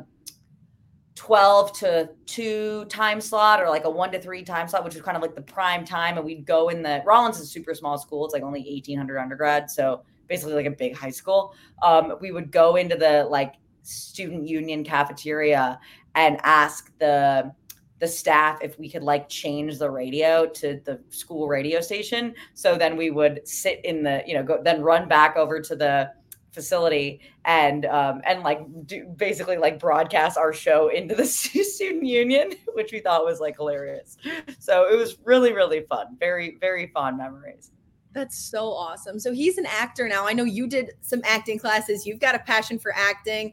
[1.19, 5.03] 12 to 2 time slot or like a 1 to 3 time slot which is
[5.03, 6.17] kind of like the prime time.
[6.17, 8.25] And we'd go in the Rollins is super small school.
[8.25, 9.69] It's like only 1800 undergrad.
[9.69, 11.57] So basically like a big high school.
[11.83, 15.81] Um, we would go into the like student union cafeteria
[16.15, 17.53] and ask the
[17.99, 22.33] the staff if we could like change the radio to the school radio station.
[22.55, 25.75] So then we would sit in the you know go then run back over to
[25.75, 26.13] the
[26.59, 31.25] facility and um, and like do basically like broadcast our show into the
[31.65, 34.17] student union, which we thought was like hilarious.
[34.59, 37.71] So it was really really fun, very very fond memories.
[38.13, 39.21] That's so awesome.
[39.21, 40.27] So he's an actor now.
[40.27, 42.05] I know you did some acting classes.
[42.05, 43.53] You've got a passion for acting.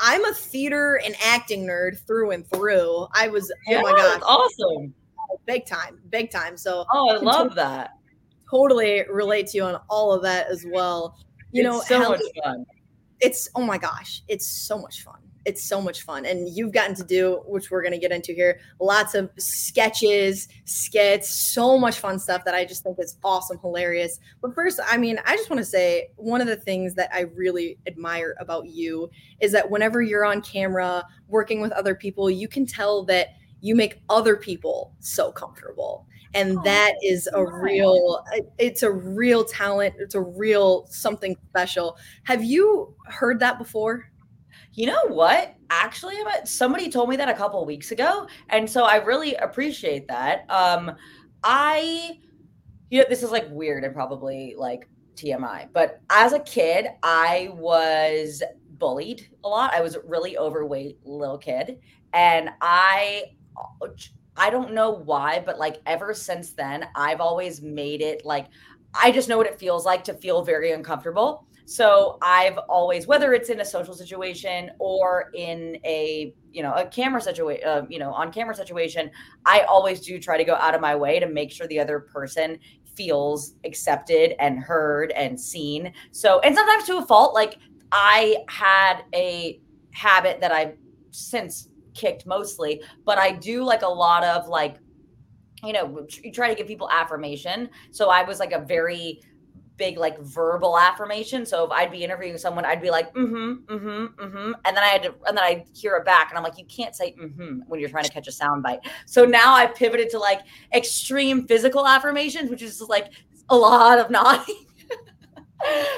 [0.00, 3.08] I'm a theater and acting nerd through and through.
[3.12, 4.94] I was oh my god, awesome,
[5.46, 6.56] big time, big time.
[6.56, 7.94] So oh, I love that.
[8.48, 11.16] Totally relate to you on all of that as well
[11.52, 12.66] you know, so much fun.
[13.20, 15.20] It's oh my gosh, it's so much fun.
[15.46, 16.26] It's so much fun.
[16.26, 20.48] And you've gotten to do, which we're going to get into here, lots of sketches,
[20.66, 24.20] skits, so much fun stuff that I just think is awesome, hilarious.
[24.42, 27.20] But first, I mean, I just want to say one of the things that I
[27.20, 29.10] really admire about you
[29.40, 33.28] is that whenever you're on camera working with other people, you can tell that
[33.60, 36.06] you make other people so comfortable.
[36.34, 38.24] And oh, that is a real
[38.58, 39.94] it's a real talent.
[39.98, 41.98] It's a real something special.
[42.24, 44.10] Have you heard that before?
[44.72, 45.56] You know what?
[45.70, 50.46] Actually somebody told me that a couple weeks ago and so i really appreciate that.
[50.50, 50.92] Um
[51.42, 52.18] i
[52.90, 57.48] you know this is like weird and probably like tmi but as a kid i
[57.54, 58.42] was
[58.78, 59.72] bullied a lot.
[59.72, 61.78] I was a really overweight little kid
[62.12, 63.24] and i
[64.36, 68.46] I don't know why, but like ever since then, I've always made it like
[68.94, 71.46] I just know what it feels like to feel very uncomfortable.
[71.64, 76.84] So I've always, whether it's in a social situation or in a, you know, a
[76.86, 79.08] camera situation, uh, you know, on camera situation,
[79.46, 82.00] I always do try to go out of my way to make sure the other
[82.00, 82.58] person
[82.96, 85.92] feels accepted and heard and seen.
[86.10, 87.56] So, and sometimes to a fault, like
[87.92, 89.60] I had a
[89.92, 90.74] habit that I've
[91.12, 91.68] since
[92.00, 94.76] kicked mostly, but I do like a lot of like,
[95.62, 97.68] you know, you try to give people affirmation.
[97.90, 99.20] So I was like a very
[99.76, 101.44] big like verbal affirmation.
[101.44, 104.52] So if I'd be interviewing someone, I'd be like, mm-hmm, mm-hmm, mm-hmm.
[104.64, 106.66] And then I had to and then I hear it back and I'm like, you
[106.66, 108.80] can't say mm-hmm when you're trying to catch a sound bite.
[109.06, 110.40] So now I've pivoted to like
[110.74, 113.12] extreme physical affirmations, which is like
[113.48, 114.66] a lot of nodding.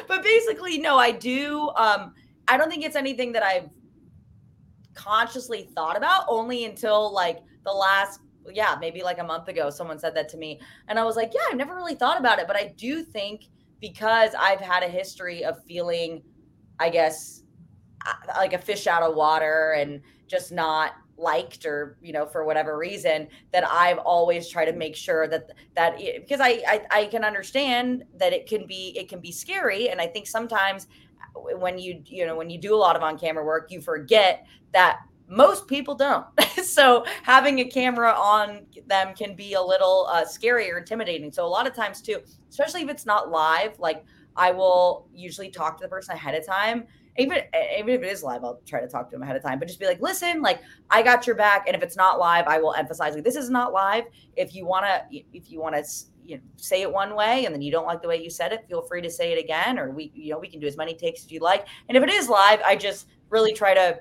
[0.09, 1.71] but basically, no, I do.
[1.77, 2.15] Um,
[2.49, 3.69] I don't think it's anything that I've
[4.95, 8.21] consciously thought about only until like the last
[8.53, 10.61] yeah maybe like a month ago someone said that to me.
[10.89, 12.47] And i was like yeah i've never really thought about it.
[12.47, 13.45] But i do think
[13.81, 16.23] because i've had a history of feeling
[16.79, 17.43] i guess
[18.37, 22.79] like a fish out of water and just not liked or you know for whatever
[22.79, 27.05] reason that i've always tried to make sure that that it, because I, I i
[27.07, 29.91] can understand that it can be it can be scary.
[29.91, 30.89] And i think sometimes
[31.35, 34.47] when you you know when you do a lot of on camera work you forget
[34.73, 36.27] that most people don't.
[36.63, 41.33] So having a camera on them can be a little uh, scary or intimidating.
[41.33, 42.21] So a lot of times too
[42.53, 44.05] especially if it's not live like
[44.37, 46.85] i will usually talk to the person ahead of time
[47.19, 47.39] even
[47.77, 49.69] even if it is live i'll try to talk to him ahead of time but
[49.69, 50.61] just be like listen like
[50.91, 53.51] i got your back and if it's not live i will emphasize like this is
[53.51, 54.05] not live
[54.37, 55.85] if you want to if you want to
[56.25, 58.53] you know, say it one way and then you don't like the way you said
[58.53, 60.77] it, feel free to say it again, or we, you know, we can do as
[60.77, 61.67] many takes as you like.
[61.89, 63.99] And if it is live, I just really try to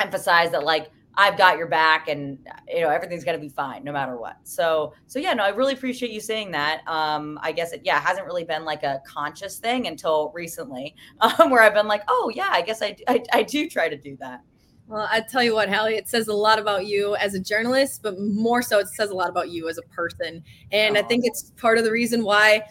[0.00, 2.38] emphasize that like I've got your back and
[2.68, 4.36] you know everything's gonna be fine no matter what.
[4.44, 6.82] So so yeah, no, I really appreciate you saying that.
[6.86, 11.50] Um, I guess it yeah hasn't really been like a conscious thing until recently, um,
[11.50, 14.16] where I've been like, oh yeah, I guess I, I I do try to do
[14.20, 14.40] that.
[14.86, 18.02] Well, I tell you what, Hally, it says a lot about you as a journalist,
[18.02, 20.44] but more so, it says a lot about you as a person.
[20.72, 22.64] And I think it's part of the reason why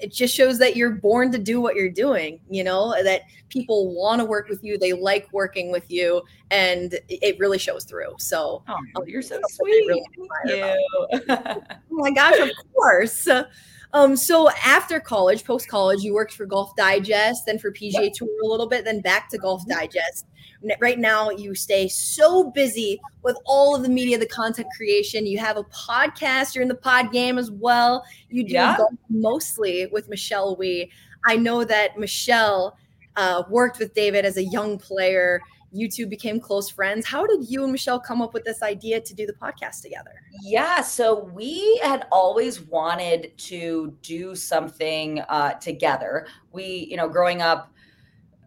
[0.00, 3.94] it just shows that you're born to do what you're doing you know that people
[3.94, 8.14] want to work with you they like working with you and it really shows through.
[8.18, 9.86] So oh, um, you're so sweet.
[9.88, 10.04] Really
[10.44, 11.26] you.
[11.30, 13.26] oh my gosh of course.
[13.94, 18.28] Um, so after college, post college, you worked for Golf Digest, then for PGA Tour
[18.42, 19.80] a little bit, then back to Golf mm-hmm.
[19.80, 20.26] Digest
[20.80, 25.26] right now you stay so busy with all of the media, the content creation.
[25.26, 28.04] You have a podcast, you're in the pod game as well.
[28.30, 28.76] You do yeah.
[29.10, 30.90] mostly with Michelle Wie.
[31.24, 32.76] I know that Michelle
[33.16, 35.40] uh, worked with David as a young player.
[35.74, 37.06] You two became close friends.
[37.06, 40.12] How did you and Michelle come up with this idea to do the podcast together?
[40.42, 46.26] Yeah, so we had always wanted to do something uh, together.
[46.52, 47.71] We, you know, growing up,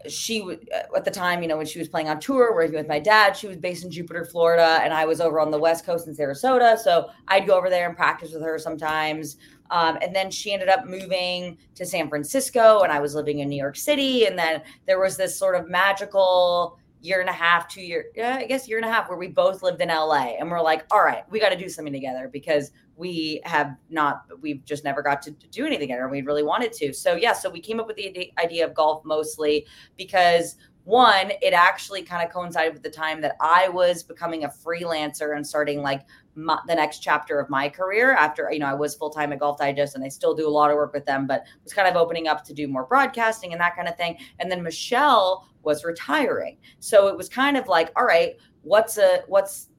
[0.09, 2.87] she uh, at the time, you know, when she was playing on tour, working with
[2.87, 5.85] my dad, she was based in Jupiter, Florida, and I was over on the West
[5.85, 6.77] Coast in Sarasota.
[6.77, 9.37] So I'd go over there and practice with her sometimes.
[9.71, 13.49] Um, and then she ended up moving to San Francisco, and I was living in
[13.49, 14.25] New York City.
[14.25, 18.37] And then there was this sort of magical year and a half, two year, yeah,
[18.37, 20.85] I guess year and a half, where we both lived in LA, and we're like,
[20.91, 25.01] all right, we got to do something together because we have not we've just never
[25.01, 26.93] got to do anything and we really wanted to.
[26.93, 29.65] So yeah so we came up with the idea of golf mostly
[29.97, 34.47] because one it actually kind of coincided with the time that i was becoming a
[34.47, 36.03] freelancer and starting like
[36.35, 39.57] my, the next chapter of my career after you know i was full-time at golf
[39.57, 41.95] digest and i still do a lot of work with them but was kind of
[41.95, 44.17] opening up to do more broadcasting and that kind of thing.
[44.39, 46.57] And then michelle was retiring.
[46.79, 49.69] So it was kind of like all right what's a what's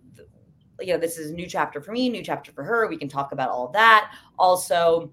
[0.80, 2.86] you know, this is a new chapter for me, new chapter for her.
[2.88, 4.12] We can talk about all that.
[4.38, 5.12] Also,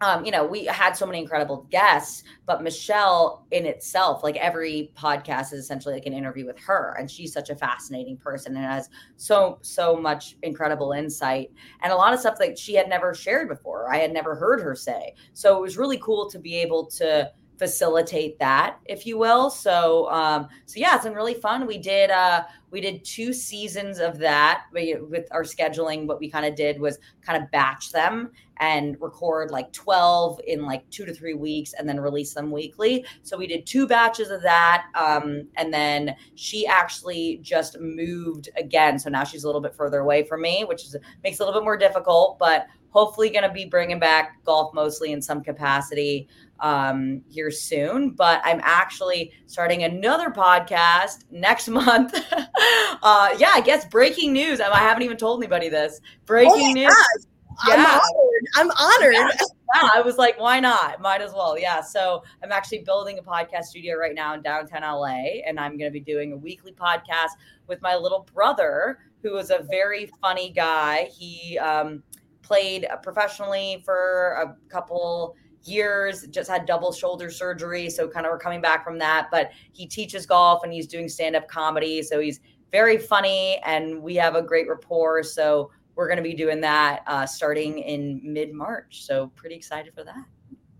[0.00, 4.92] um, you know, we had so many incredible guests, but Michelle in itself, like every
[4.96, 6.96] podcast is essentially like an interview with her.
[6.98, 11.50] And she's such a fascinating person and has so, so much incredible insight
[11.82, 13.92] and a lot of stuff that she had never shared before.
[13.92, 15.14] I had never heard her say.
[15.32, 19.50] So it was really cool to be able to facilitate that, if you will.
[19.50, 21.66] So, um, so yeah, it's been really fun.
[21.66, 26.06] We did, uh, we did two seasons of that with our scheduling.
[26.06, 30.64] What we kind of did was kind of batch them and record like 12 in
[30.64, 33.04] like two to three weeks and then release them weekly.
[33.22, 34.86] So we did two batches of that.
[34.94, 38.98] Um, and then she actually just moved again.
[38.98, 41.46] So now she's a little bit further away from me, which is, makes it a
[41.46, 45.42] little bit more difficult, but hopefully going to be bringing back golf mostly in some
[45.42, 46.28] capacity
[46.60, 48.10] um, here soon.
[48.10, 52.14] But I'm actually starting another podcast next month.
[53.02, 54.60] uh, yeah, I guess breaking news.
[54.60, 56.00] I haven't even told anybody this.
[56.26, 56.94] Breaking oh news.
[57.66, 57.74] Yeah.
[57.74, 58.46] I'm honored.
[58.56, 59.14] I'm honored.
[59.14, 59.46] Yeah.
[59.74, 59.90] yeah.
[59.94, 61.00] I was like, why not?
[61.00, 61.58] Might as well.
[61.58, 61.80] Yeah.
[61.80, 65.90] So I'm actually building a podcast studio right now in downtown LA, and I'm going
[65.90, 67.30] to be doing a weekly podcast
[67.66, 71.08] with my little brother, who is a very funny guy.
[71.16, 72.02] He um,
[72.42, 75.36] played professionally for a couple
[75.66, 77.90] years, just had double shoulder surgery.
[77.90, 79.28] So kind of we're coming back from that.
[79.30, 82.02] But he teaches golf and he's doing stand up comedy.
[82.02, 82.40] So he's
[82.70, 85.22] very funny and we have a great rapport.
[85.22, 89.04] So we're going to be doing that uh, starting in mid March.
[89.04, 90.24] So pretty excited for that.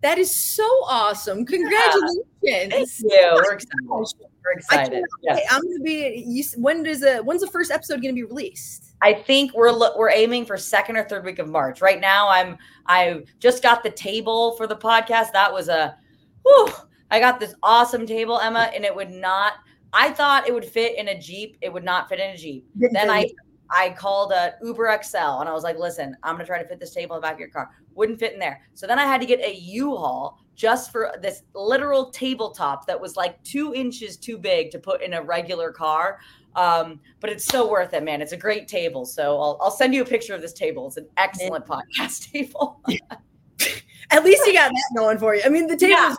[0.03, 1.47] That is so awesome!
[1.47, 2.19] Congratulations!
[2.43, 2.69] Yeah.
[2.69, 3.41] Thank you.
[3.43, 3.87] We're excited.
[3.89, 5.03] We're excited.
[5.23, 5.39] Yeah.
[5.51, 6.23] I'm gonna be.
[6.27, 8.94] You, when does a when's the first episode gonna be released?
[9.05, 11.83] I think we're we're aiming for second or third week of March.
[11.83, 15.31] Right now, I'm I just got the table for the podcast.
[15.33, 15.95] That was a,
[16.43, 16.73] whew,
[17.11, 19.53] I got this awesome table, Emma, and it would not.
[19.93, 21.59] I thought it would fit in a Jeep.
[21.61, 22.67] It would not fit in a Jeep.
[22.77, 23.29] Then I
[23.71, 26.81] I called a Uber XL and I was like, listen, I'm gonna try to fit
[26.81, 27.73] this table in the back of your car.
[27.95, 28.63] Wouldn't fit in there.
[28.73, 33.17] So then I had to get a U-Haul just for this literal tabletop that was
[33.17, 36.21] like two inches too big to put in a regular car.
[36.57, 38.23] Um, but it's so worth it, man.
[38.23, 39.05] It's a great table.
[39.05, 40.87] So I'll, I'll send you a picture of this table.
[40.87, 42.81] It's an excellent podcast table.
[44.11, 45.43] At least you got that going for you.
[45.45, 46.15] I mean, the table yeah.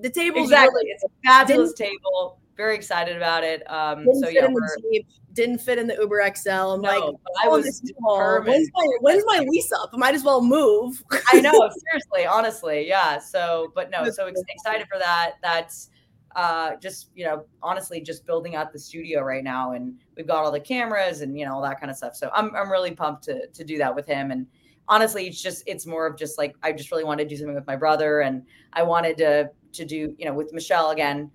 [0.00, 0.82] the table exactly.
[0.84, 3.68] Really, it's a fabulous table very excited about it.
[3.70, 4.48] Um, so yeah,
[5.32, 6.50] didn't fit in the Uber XL.
[6.50, 7.02] I'm no, like,
[7.42, 7.82] I oh, was
[8.44, 9.90] when's my, when's my lease up?
[9.92, 11.02] I might as well move.
[11.32, 11.52] I know,
[11.90, 13.18] seriously, honestly, yeah.
[13.18, 15.34] So, but no, so excited for that.
[15.42, 15.90] That's
[16.36, 20.44] uh, just you know, honestly, just building out the studio right now, and we've got
[20.44, 22.14] all the cameras and you know all that kind of stuff.
[22.14, 24.46] So I'm I'm really pumped to to do that with him and
[24.88, 27.54] honestly it's just it's more of just like i just really wanted to do something
[27.54, 31.30] with my brother and i wanted to to do you know with michelle again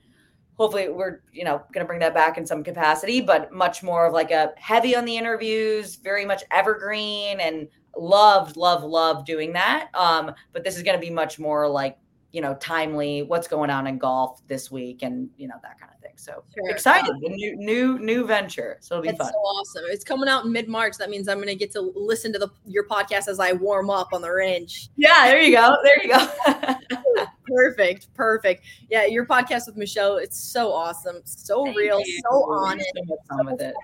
[0.57, 4.05] hopefully we're you know going to bring that back in some capacity but much more
[4.05, 9.51] of like a heavy on the interviews very much evergreen and loved love love doing
[9.51, 11.97] that um but this is going to be much more like
[12.31, 15.91] you know timely what's going on in golf this week and you know that kind
[15.93, 16.69] of thing so sure.
[16.69, 20.45] excited um, new new new venture so it'll be fun so awesome it's coming out
[20.45, 23.39] in mid-march that means i'm going to get to listen to the your podcast as
[23.39, 28.63] i warm up on the range yeah there you go there you go perfect perfect
[28.89, 32.21] yeah your podcast with michelle it's so awesome so Thank real you.
[32.29, 32.89] so honest
[33.29, 33.75] so, with it.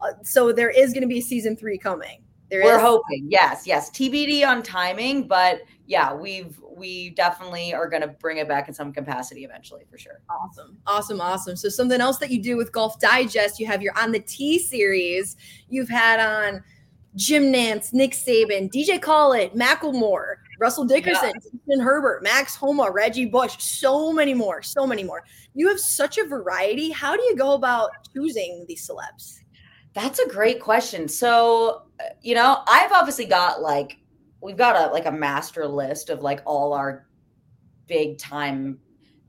[0.00, 2.82] Uh, so there is going to be season three coming there We're is.
[2.82, 3.90] hoping, yes, yes.
[3.90, 8.74] TBD on timing, but yeah, we've we definitely are going to bring it back in
[8.74, 10.20] some capacity eventually for sure.
[10.28, 11.56] Awesome, awesome, awesome.
[11.56, 14.58] So something else that you do with Golf Digest, you have your on the Tee
[14.58, 15.36] series.
[15.68, 16.62] You've had on
[17.14, 21.32] Jim Nantz, Nick Saban, DJ Khaled, Macklemore, Russell Dickerson,
[21.66, 21.82] yeah.
[21.82, 25.22] Herbert, Max Homa, Reggie Bush, so many more, so many more.
[25.54, 26.90] You have such a variety.
[26.90, 29.38] How do you go about choosing these celebs?
[29.94, 31.08] That's a great question.
[31.08, 33.98] So, uh, you know, I've obviously got like
[34.46, 37.06] we've got a like a master list of like all our
[37.88, 38.78] big time,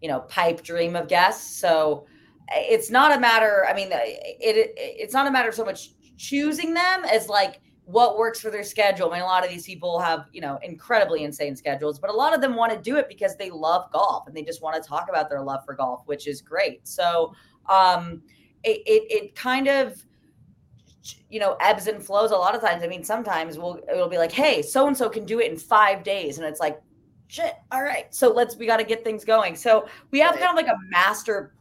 [0.01, 1.59] you know, pipe dream of guests.
[1.59, 2.05] So,
[2.49, 5.89] it's not a matter, I mean, it, it it's not a matter of so much
[6.17, 9.09] choosing them as like what works for their schedule.
[9.09, 12.13] I mean, a lot of these people have, you know, incredibly insane schedules, but a
[12.13, 14.81] lot of them want to do it because they love golf and they just want
[14.81, 16.87] to talk about their love for golf, which is great.
[16.87, 17.33] So,
[17.67, 18.21] um,
[18.63, 20.03] it, it, it kind of,
[21.29, 22.83] you know ebbs and flows a lot of times.
[22.83, 25.57] I mean sometimes we'll it'll be like hey so and so can do it in
[25.57, 26.37] five days.
[26.37, 26.81] And it's like
[27.29, 29.55] shit all right so let's we got to get things going.
[29.55, 31.53] So we have kind of like a master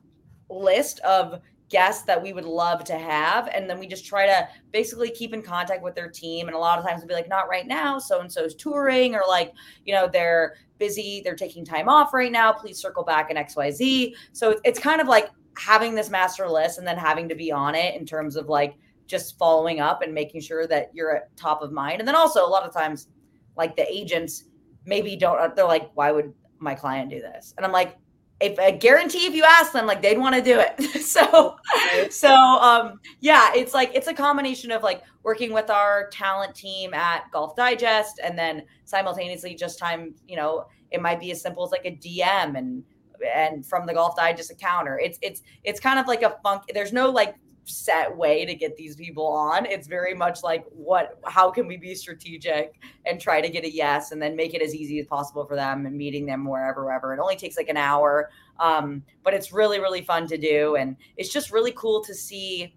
[0.49, 3.49] list of guests that we would love to have.
[3.49, 6.47] And then we just try to basically keep in contact with their team.
[6.47, 9.15] And a lot of times we'll be like not right now so and so's touring
[9.15, 9.53] or like
[9.85, 14.15] you know they're busy they're taking time off right now please circle back in xyz
[14.33, 17.75] so it's kind of like having this master list and then having to be on
[17.75, 18.77] it in terms of like
[19.07, 22.01] just following up and making sure that you're at top of mind.
[22.01, 23.09] And then also a lot of times,
[23.57, 24.45] like the agents
[24.85, 27.55] maybe don't, they're like, why would my client do this?
[27.57, 27.97] And I'm like,
[28.41, 31.03] if I guarantee if you ask them, like they'd want to do it.
[31.03, 31.57] so,
[32.11, 36.93] so, um, yeah, it's like, it's a combination of like working with our talent team
[36.93, 41.65] at Golf Digest and then simultaneously just time, you know, it might be as simple
[41.65, 42.85] as like a DM and,
[43.35, 46.65] and from the Golf Digest account or it's, it's, it's kind of like a funk.
[46.75, 47.37] There's no like
[47.69, 49.67] set way to get these people on.
[49.67, 53.71] It's very much like what how can we be strategic and try to get a
[53.71, 56.85] yes and then make it as easy as possible for them and meeting them wherever
[56.85, 57.13] wherever.
[57.13, 58.31] It only takes like an hour.
[58.59, 60.77] Um, but it's really, really fun to do.
[60.77, 62.75] And it's just really cool to see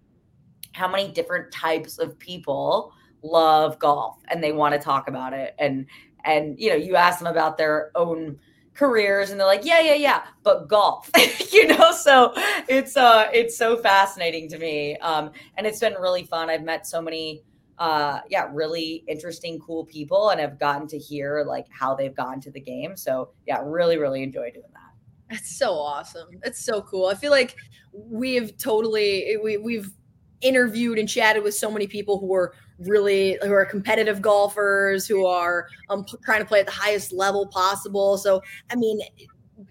[0.74, 5.56] how many different types of people love golf and they want to talk about it.
[5.60, 5.86] And
[6.26, 8.38] and you know, you ask them about their own
[8.80, 11.12] careers and they're like yeah yeah yeah but golf
[11.52, 11.92] you know?
[11.92, 12.32] So
[12.70, 16.50] it's uh it's so fascinating to me um and it's been really fun.
[16.50, 17.44] I've met so many
[17.78, 22.40] uh yeah really interesting cool people and have gotten to hear like how they've gone
[22.40, 22.96] to the game.
[22.96, 24.94] So yeah really really enjoy doing that.
[25.30, 26.30] That's so awesome.
[26.42, 27.08] That's so cool.
[27.08, 27.58] I feel like
[27.92, 29.92] we've totally we, we've
[30.40, 35.26] interviewed and chatted with so many people who are really who are competitive golfers who
[35.26, 38.18] are um, trying to play at the highest level possible.
[38.18, 39.00] So, I mean,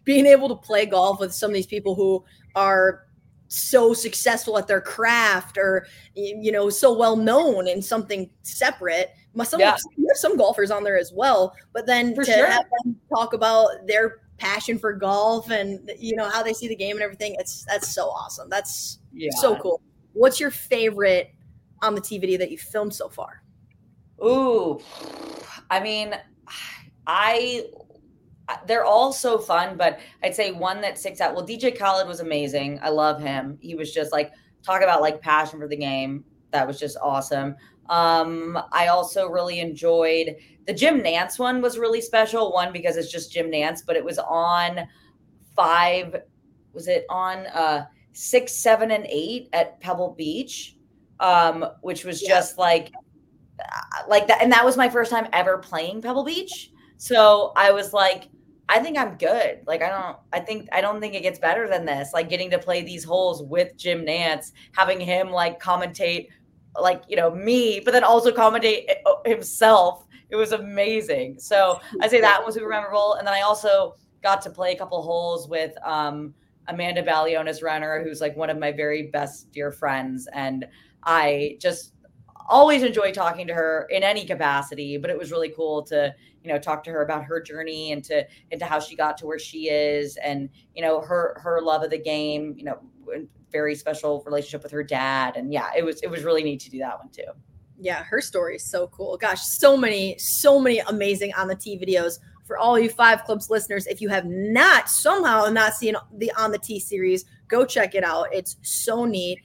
[0.05, 3.07] being able to play golf with some of these people who are
[3.49, 9.11] so successful at their craft or you know so well known in something separate
[9.45, 9.77] some yeah.
[9.97, 12.47] there's some golfers on there as well but then for to sure.
[12.47, 16.77] have them talk about their passion for golf and you know how they see the
[16.77, 19.31] game and everything it's that's so awesome that's yeah.
[19.37, 19.81] so cool
[20.13, 21.33] what's your favorite
[21.83, 23.43] on the TV that you filmed so far?
[24.25, 24.81] Ooh,
[25.71, 26.15] I mean,
[27.07, 27.67] I
[28.67, 31.35] they're all so fun, but I'd say one that sticks out.
[31.35, 32.79] Well, DJ Khaled was amazing.
[32.83, 33.59] I love him.
[33.61, 36.25] He was just like talk about like passion for the game.
[36.51, 37.57] That was just awesome.
[37.91, 42.53] Um, I also really enjoyed the Jim Nantz one was really special.
[42.53, 44.81] One because it's just Jim Nantz, but it was on
[45.55, 46.17] five.
[46.73, 50.77] Was it on uh six, seven, and eight at Pebble Beach?
[51.21, 52.29] Um, which was yeah.
[52.29, 52.93] just like
[53.61, 54.43] uh, like that.
[54.43, 56.71] And that was my first time ever playing Pebble Beach.
[56.97, 58.29] So I was like,
[58.69, 59.61] I think I'm good.
[59.67, 62.11] Like I don't I think I don't think it gets better than this.
[62.13, 66.29] Like getting to play these holes with Jim nantz having him like commentate
[66.79, 70.07] like, you know, me, but then also commentate uh, himself.
[70.31, 71.39] It was amazing.
[71.41, 73.15] So I say that was super memorable.
[73.15, 76.35] And then I also got to play a couple holes with um
[76.69, 80.29] Amanda Balionis Renner, who's like one of my very best dear friends.
[80.35, 80.67] And
[81.09, 81.95] I just
[82.51, 86.53] always enjoy talking to her in any capacity, but it was really cool to, you
[86.53, 89.39] know, talk to her about her journey and to into how she got to where
[89.39, 92.79] she is and, you know, her her love of the game, you know,
[93.51, 95.37] very special relationship with her dad.
[95.37, 97.33] And yeah, it was it was really neat to do that one too.
[97.81, 99.17] Yeah, her story is so cool.
[99.17, 103.51] Gosh, so many, so many amazing on the Tee videos for all you five clubs
[103.51, 103.87] listeners.
[103.87, 108.05] If you have not somehow not seen the on the Tee series, go check it
[108.05, 108.29] out.
[108.33, 109.41] It's so neat.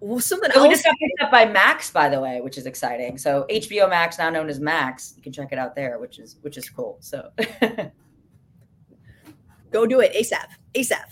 [0.00, 0.62] Well, something else.
[0.62, 3.18] We just got picked up by Max, by the way, which is exciting.
[3.18, 6.36] So HBO Max, now known as Max, you can check it out there, which is
[6.42, 6.98] which is cool.
[7.00, 7.30] So
[9.70, 11.10] go do it ASAP, ASAP.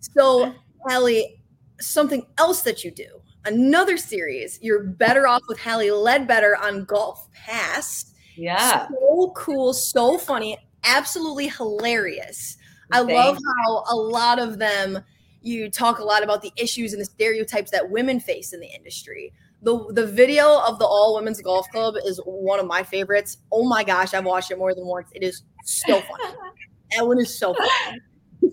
[0.00, 0.54] So
[0.88, 1.42] Hally,
[1.80, 4.58] something else that you do, another series.
[4.60, 8.12] You're better off with Hally Ledbetter on Golf Pass.
[8.36, 12.58] Yeah, so cool, so funny, absolutely hilarious.
[12.92, 15.02] I love how a lot of them
[15.48, 18.68] you talk a lot about the issues and the stereotypes that women face in the
[18.68, 19.32] industry.
[19.62, 23.38] The the video of the All Women's Golf Club is one of my favorites.
[23.50, 25.08] Oh my gosh, I've watched it more than once.
[25.14, 26.34] It is so funny.
[26.96, 28.00] that one is so funny.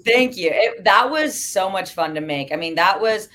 [0.04, 0.50] Thank you.
[0.52, 2.52] It, that was so much fun to make.
[2.52, 3.30] I mean, that was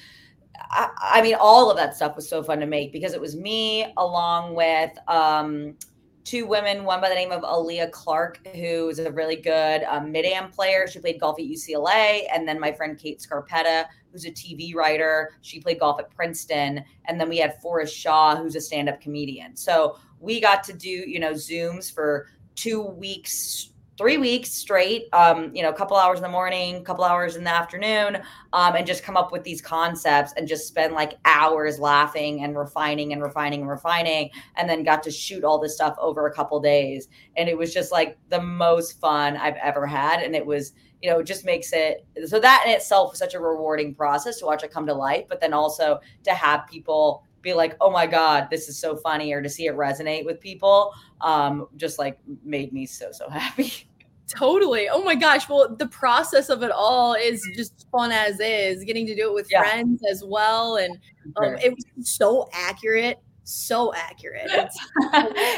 [0.70, 3.36] I, I, mean, all of that stuff was so fun to make because it was
[3.36, 5.76] me along with um,
[6.24, 10.12] two women, one by the name of Aaliyah Clark, who is a really good um,
[10.12, 10.86] mid am player.
[10.86, 12.22] She played golf at UCLA.
[12.32, 15.32] And then my friend Kate Scarpetta, who's a TV writer.
[15.40, 16.84] She played golf at Princeton.
[17.06, 19.56] And then we had Forrest Shaw, who's a stand up comedian.
[19.56, 23.69] So we got to do, you know, Zooms for two weeks
[24.00, 27.36] three weeks straight, um, you know, a couple hours in the morning, a couple hours
[27.36, 28.16] in the afternoon,
[28.54, 32.56] um, and just come up with these concepts and just spend like hours laughing and
[32.56, 36.32] refining and refining and refining, and then got to shoot all this stuff over a
[36.32, 37.08] couple days.
[37.36, 40.22] And it was just like the most fun I've ever had.
[40.22, 40.72] And it was,
[41.02, 44.46] you know, just makes it so that in itself was such a rewarding process to
[44.46, 48.06] watch it come to life, but then also to have people be like, oh my
[48.06, 52.18] God, this is so funny, or to see it resonate with people, um, just like
[52.42, 53.89] made me so, so happy.
[54.30, 54.88] Totally.
[54.88, 55.48] Oh my gosh.
[55.48, 58.84] Well, the process of it all is just fun as is.
[58.84, 59.62] Getting to do it with yeah.
[59.62, 60.96] friends as well, and
[61.36, 64.48] um, it was so accurate, so accurate.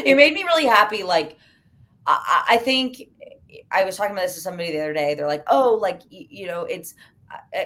[0.07, 1.03] it made me really happy.
[1.03, 1.37] Like,
[2.07, 3.11] I, I, think
[3.70, 5.14] I was talking about this to somebody the other day.
[5.14, 6.95] They're like, "Oh, like you, know, it's."
[7.31, 7.64] Uh, uh,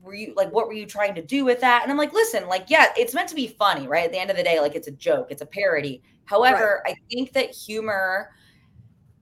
[0.00, 2.48] were you like what were you trying to do with that and i'm like listen
[2.48, 4.74] like yeah it's meant to be funny right at the end of the day like
[4.74, 6.92] it's a joke it's a parody however right.
[6.92, 8.32] i think that humor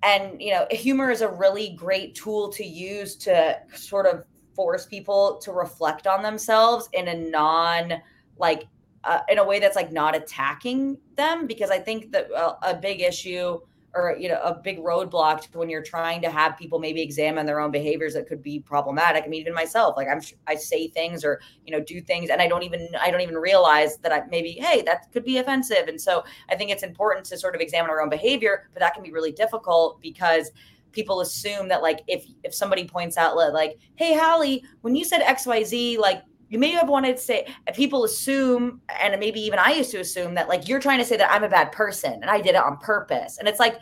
[0.03, 4.25] and you know humor is a really great tool to use to sort of
[4.55, 7.95] force people to reflect on themselves in a non
[8.39, 8.67] like
[9.05, 12.75] uh, in a way that's like not attacking them because i think that uh, a
[12.75, 13.59] big issue
[13.95, 17.61] or you know a big roadblock when you're trying to have people maybe examine their
[17.61, 19.25] own behaviors that could be problematic.
[19.25, 22.41] I mean even myself like i'm i say things or you know do things and
[22.41, 25.89] i don't even i don't even realize that i maybe hey that could be offensive.
[25.89, 28.95] And so i think it's important to sort of examine our own behavior but that
[28.95, 30.51] can be really difficult because
[30.93, 35.23] people assume that like if if somebody points out like hey hally when you said
[35.23, 39.91] xyz like you may have wanted to say people assume and maybe even i used
[39.93, 42.39] to assume that like you're trying to say that i'm a bad person and i
[42.41, 43.39] did it on purpose.
[43.39, 43.79] And it's like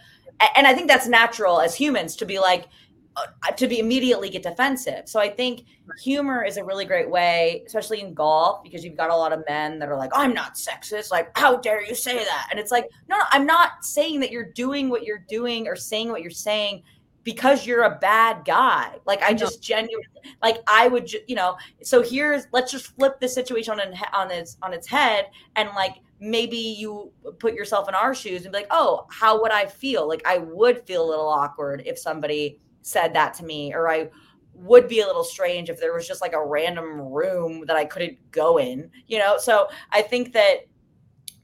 [0.54, 2.68] and i think that's natural as humans to be like
[3.16, 5.08] uh, to be immediately get defensive.
[5.08, 5.64] So i think
[5.98, 9.42] humor is a really great way especially in golf because you've got a lot of
[9.48, 11.10] men that are like i'm not sexist.
[11.10, 12.48] Like how dare you say that?
[12.50, 15.74] And it's like no, no i'm not saying that you're doing what you're doing or
[15.74, 16.82] saying what you're saying
[17.28, 18.94] because you're a bad guy.
[19.04, 20.06] Like I just genuinely
[20.42, 21.58] like I would you know.
[21.82, 25.96] So here's let's just flip the situation on on its on its head and like
[26.20, 30.08] maybe you put yourself in our shoes and be like, "Oh, how would I feel?"
[30.08, 34.08] Like I would feel a little awkward if somebody said that to me or I
[34.54, 37.84] would be a little strange if there was just like a random room that I
[37.84, 39.36] couldn't go in, you know?
[39.36, 40.60] So I think that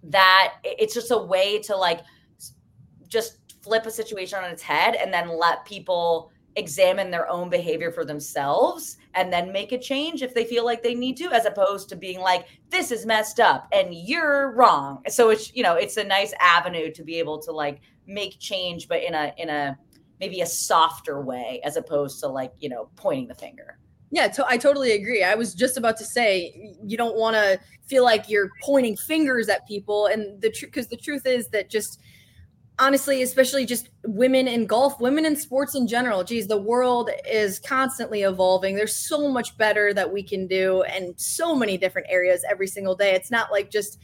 [0.05, 2.01] that it's just a way to like
[3.07, 7.91] just flip a situation on its head and then let people examine their own behavior
[7.91, 11.47] for themselves and then make a change if they feel like they need to as
[11.47, 15.75] opposed to being like this is messed up and you're wrong so it's you know
[15.75, 19.49] it's a nice avenue to be able to like make change but in a in
[19.49, 19.77] a
[20.21, 23.79] maybe a softer way as opposed to like you know pointing the finger
[24.15, 25.25] yeah, to- I totally agree.
[25.25, 27.59] I was just about to say you don't want to
[27.89, 31.69] feel like you're pointing fingers at people, and the truth because the truth is that
[31.69, 32.01] just
[32.79, 36.25] honestly, especially just women in golf, women in sports in general.
[36.25, 38.75] Geez, the world is constantly evolving.
[38.75, 42.95] There's so much better that we can do and so many different areas every single
[42.95, 43.14] day.
[43.14, 43.99] It's not like just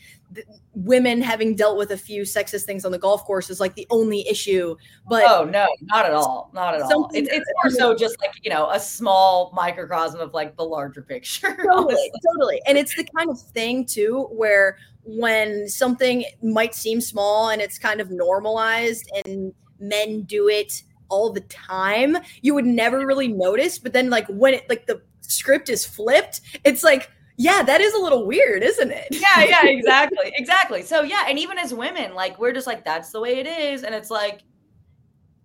[0.75, 3.87] women having dealt with a few sexist things on the golf course is like the
[3.91, 4.77] only issue.
[5.09, 7.11] But oh no, not at all, not at all.
[7.13, 11.03] It's, it's more so just like you know a small microcosm of like the larger
[11.03, 11.57] picture.
[11.71, 17.51] Totally, totally, and it's the kind of thing too where when something might seem small
[17.51, 23.07] and it's kind of normalized and men do it all the time, you would never
[23.07, 23.79] really notice.
[23.79, 27.11] But then like when it like the script is flipped, it's like
[27.41, 29.07] yeah, that is a little weird, isn't it?
[29.11, 30.31] Yeah, yeah, exactly.
[30.35, 30.83] exactly.
[30.83, 33.83] So yeah, and even as women, like we're just like, that's the way it is.
[33.83, 34.43] And it's like,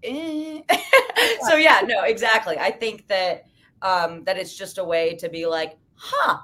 [0.03, 0.59] eh.
[1.47, 2.57] so yeah, no, exactly.
[2.59, 3.45] I think that
[3.81, 6.39] um that it's just a way to be like, huh,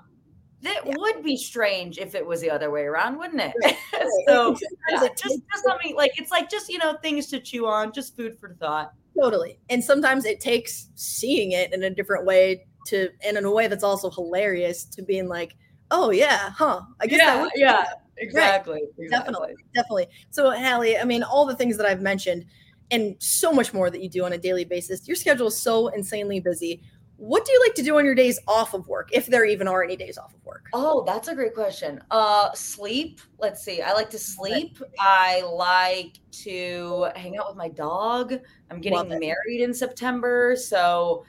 [0.61, 0.93] that yeah.
[0.97, 3.53] would be strange if it was the other way around, wouldn't it?
[3.61, 3.77] Right.
[4.27, 4.55] so
[4.89, 7.91] yeah, just just let me like it's like just you know things to chew on,
[7.91, 8.93] just food for thought.
[9.19, 9.59] Totally.
[9.69, 13.67] And sometimes it takes seeing it in a different way to and in a way
[13.67, 15.55] that's also hilarious to being like,
[15.91, 16.81] oh yeah, huh?
[16.99, 17.85] I guess yeah, yeah,
[18.17, 18.83] exactly, right.
[18.97, 20.07] exactly, definitely, definitely.
[20.29, 22.45] So Hally, I mean, all the things that I've mentioned,
[22.91, 25.07] and so much more that you do on a daily basis.
[25.07, 26.81] Your schedule is so insanely busy.
[27.17, 29.67] What do you like to do on your days off of work, if there even
[29.67, 30.65] are any days off of work?
[30.73, 32.03] Oh, that's a great question.
[32.09, 33.21] Uh, sleep.
[33.37, 33.81] Let's see.
[33.81, 34.79] I like to sleep.
[34.99, 38.33] I like to hang out with my dog.
[38.71, 41.23] I'm getting married in September, so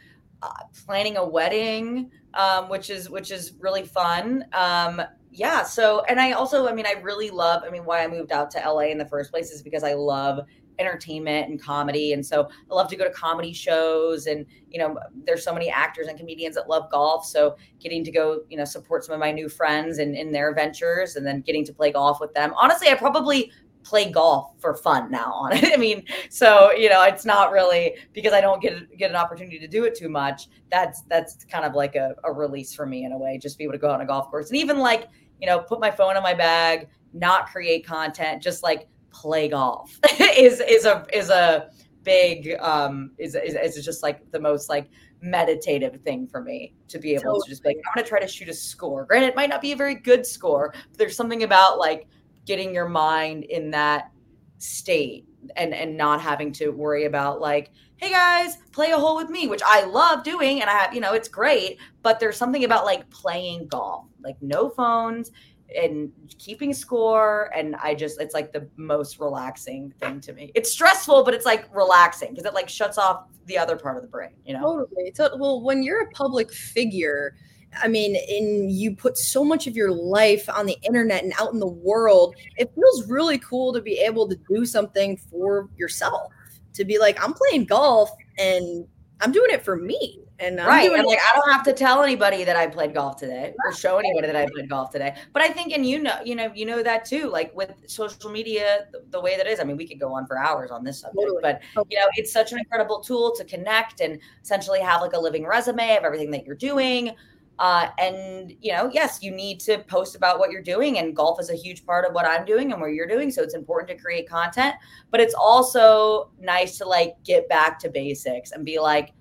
[0.86, 4.44] planning a wedding, um, which is which is really fun.
[4.52, 5.62] Um, yeah.
[5.62, 7.62] So, and I also, I mean, I really love.
[7.66, 9.94] I mean, why I moved out to LA in the first place is because I
[9.94, 10.40] love
[10.78, 14.96] entertainment and comedy and so i love to go to comedy shows and you know
[15.26, 18.64] there's so many actors and comedians that love golf so getting to go you know
[18.64, 21.72] support some of my new friends and in, in their ventures and then getting to
[21.72, 23.52] play golf with them honestly i probably
[23.84, 25.64] play golf for fun now on it.
[25.72, 29.58] I mean, so you know, it's not really because I don't get get an opportunity
[29.58, 30.48] to do it too much.
[30.70, 33.64] That's that's kind of like a, a release for me in a way, just be
[33.64, 35.08] able to go on a golf course and even like
[35.42, 39.98] you know, put my phone in my bag, not create content, just like play golf
[40.20, 41.68] is is a is a
[42.02, 44.88] big um is, is is just like the most like
[45.20, 47.40] meditative thing for me to be able totally.
[47.44, 49.04] to just be like I'm gonna try to shoot a score.
[49.04, 52.06] Granted, it might not be a very good score, but there's something about like
[52.44, 54.10] getting your mind in that
[54.58, 55.26] state
[55.56, 59.48] and and not having to worry about like hey guys play a hole with me
[59.48, 62.84] which i love doing and i have you know it's great but there's something about
[62.84, 65.32] like playing golf like no phones
[65.76, 70.52] and keeping score and i just it's like the most relaxing thing to me.
[70.54, 74.02] It's stressful but it's like relaxing because it like shuts off the other part of
[74.02, 74.86] the brain you know?
[74.86, 75.12] Totally.
[75.14, 77.34] So, well when you're a public figure
[77.80, 81.52] I mean, and you put so much of your life on the internet and out
[81.52, 86.32] in the world, it feels really cool to be able to do something for yourself.
[86.74, 88.86] To be like, I'm playing golf and
[89.20, 90.18] I'm doing it for me.
[90.38, 90.90] And I'm right.
[90.90, 93.98] And like, I don't have to tell anybody that I played golf today or show
[93.98, 95.14] anybody that I played golf today.
[95.32, 98.28] But I think, and you know, you know, you know that too, like with social
[98.28, 100.82] media, the, the way that is, I mean, we could go on for hours on
[100.82, 101.42] this subject, totally.
[101.42, 101.86] but oh.
[101.88, 105.46] you know, it's such an incredible tool to connect and essentially have like a living
[105.46, 107.12] resume of everything that you're doing.
[107.58, 111.40] Uh, and you know, yes, you need to post about what you're doing, and golf
[111.40, 113.30] is a huge part of what I'm doing and what you're doing.
[113.30, 114.74] So it's important to create content,
[115.10, 119.12] but it's also nice to like get back to basics and be like,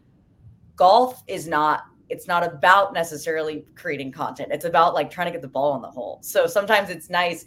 [0.75, 1.83] golf is not.
[2.09, 4.49] It's not about necessarily creating content.
[4.51, 6.19] It's about like trying to get the ball in the hole.
[6.21, 7.45] So sometimes it's nice.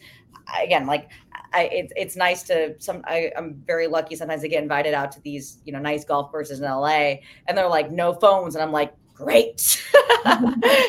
[0.62, 1.10] Again, like
[1.54, 3.02] I, it's it's nice to some.
[3.06, 4.16] I, am very lucky.
[4.16, 7.16] Sometimes I get invited out to these, you know, nice golf courses in LA,
[7.46, 9.82] and they're like no phones, and I'm like, great.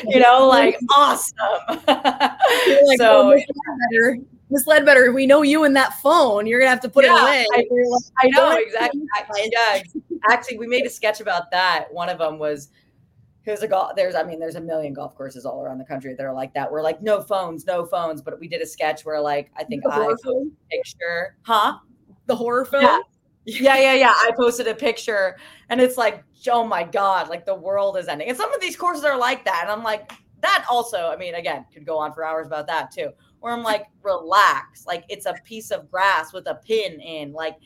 [0.06, 1.36] you know, like awesome.
[1.86, 4.14] like, so, oh,
[4.50, 6.46] Miss Ledbetter, we know you and that phone.
[6.46, 7.46] You're gonna have to put yeah, it away.
[7.52, 9.02] I, like, I know exactly.
[9.52, 9.82] yeah,
[10.30, 11.86] actually, we made a sketch about that.
[11.92, 12.68] One of them was
[13.46, 13.92] here's a golf.
[13.96, 16.52] There's, I mean, there's a million golf courses all around the country that are like
[16.54, 16.70] that.
[16.70, 18.20] We're like, no phones, no phones.
[18.20, 20.12] But we did a sketch where, like, I think I
[20.70, 21.78] picture, huh?
[22.26, 22.82] The horror film.
[22.82, 22.98] Yeah.
[23.46, 24.12] Yeah, yeah, yeah.
[24.14, 25.36] I posted a picture,
[25.68, 28.28] and it's like oh my god, like the world is ending.
[28.28, 31.08] And some of these courses are like that, and I'm like, that also.
[31.08, 33.10] I mean, again, could go on for hours about that too.
[33.40, 37.56] Where I'm like, relax, like it's a piece of grass with a pin in, like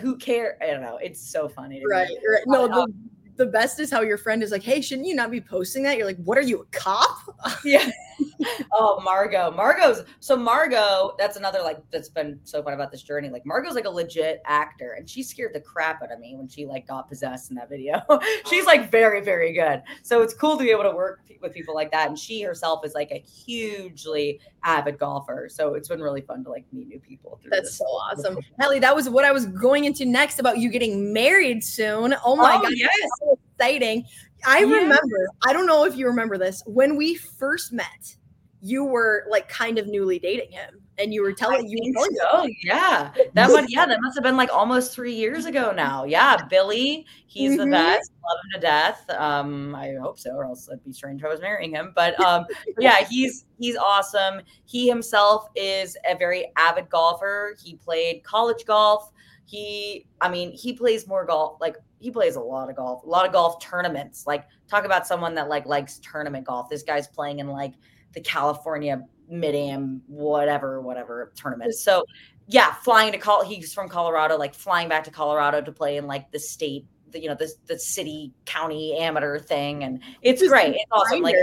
[0.00, 0.56] who cares?
[0.60, 0.98] I don't know.
[1.02, 1.82] It's so funny.
[1.88, 2.42] Right, right.
[2.46, 2.94] No, the, um,
[3.36, 5.96] the best is how your friend is like, "Hey, shouldn't you not be posting that?"
[5.96, 7.18] You're like, "What are you, a cop?"
[7.64, 7.90] yeah.
[8.72, 9.50] oh, Margot.
[9.50, 11.14] Margot's so Margot.
[11.18, 13.28] That's another like that's been so fun about this journey.
[13.28, 16.48] Like Margot's like a legit actor, and she scared the crap out of me when
[16.48, 18.00] she like got possessed in that video.
[18.48, 18.86] She's like oh.
[18.90, 19.82] very very good.
[20.02, 22.84] So it's cool to be able to work with people like that, and she herself
[22.84, 25.48] is like a hugely avid golfer.
[25.50, 27.40] So it's been really fun to like meet new people.
[27.50, 28.78] That's so awesome, Hally.
[28.78, 32.14] That was what I was going into next about you getting married soon.
[32.24, 32.90] Oh my oh, god, yes.
[33.20, 34.04] so exciting!
[34.46, 34.74] I yeah.
[34.76, 35.28] remember.
[35.46, 38.16] I don't know if you remember this when we first met.
[38.60, 41.94] You were like kind of newly dating him, and you were telling I you.
[41.96, 42.48] Were so.
[42.64, 46.02] Yeah, that would yeah, that must have been like almost three years ago now.
[46.04, 47.58] Yeah, Billy, he's Mhm.
[47.58, 49.08] the best, love him to death.
[49.10, 51.92] Um, I hope so, or else it'd be strange if I was marrying him.
[51.94, 52.46] But um,
[52.80, 54.40] yeah, he's he's awesome.
[54.66, 57.54] He himself is a very avid golfer.
[57.62, 59.12] He played college golf.
[59.44, 61.58] He, I mean, he plays more golf.
[61.60, 64.26] Like he plays a lot of golf, a lot of golf tournaments.
[64.26, 66.68] Like talk about someone that like likes tournament golf.
[66.68, 67.74] This guy's playing in like
[68.12, 71.74] the California mid am whatever whatever tournament.
[71.74, 72.04] So
[72.46, 73.44] yeah, flying to call.
[73.44, 77.20] He's from Colorado, like flying back to Colorado to play in like the state, the,
[77.20, 80.74] you know, the the city county amateur thing, and it's Just great.
[80.74, 81.20] It's awesome.
[81.20, 81.36] Like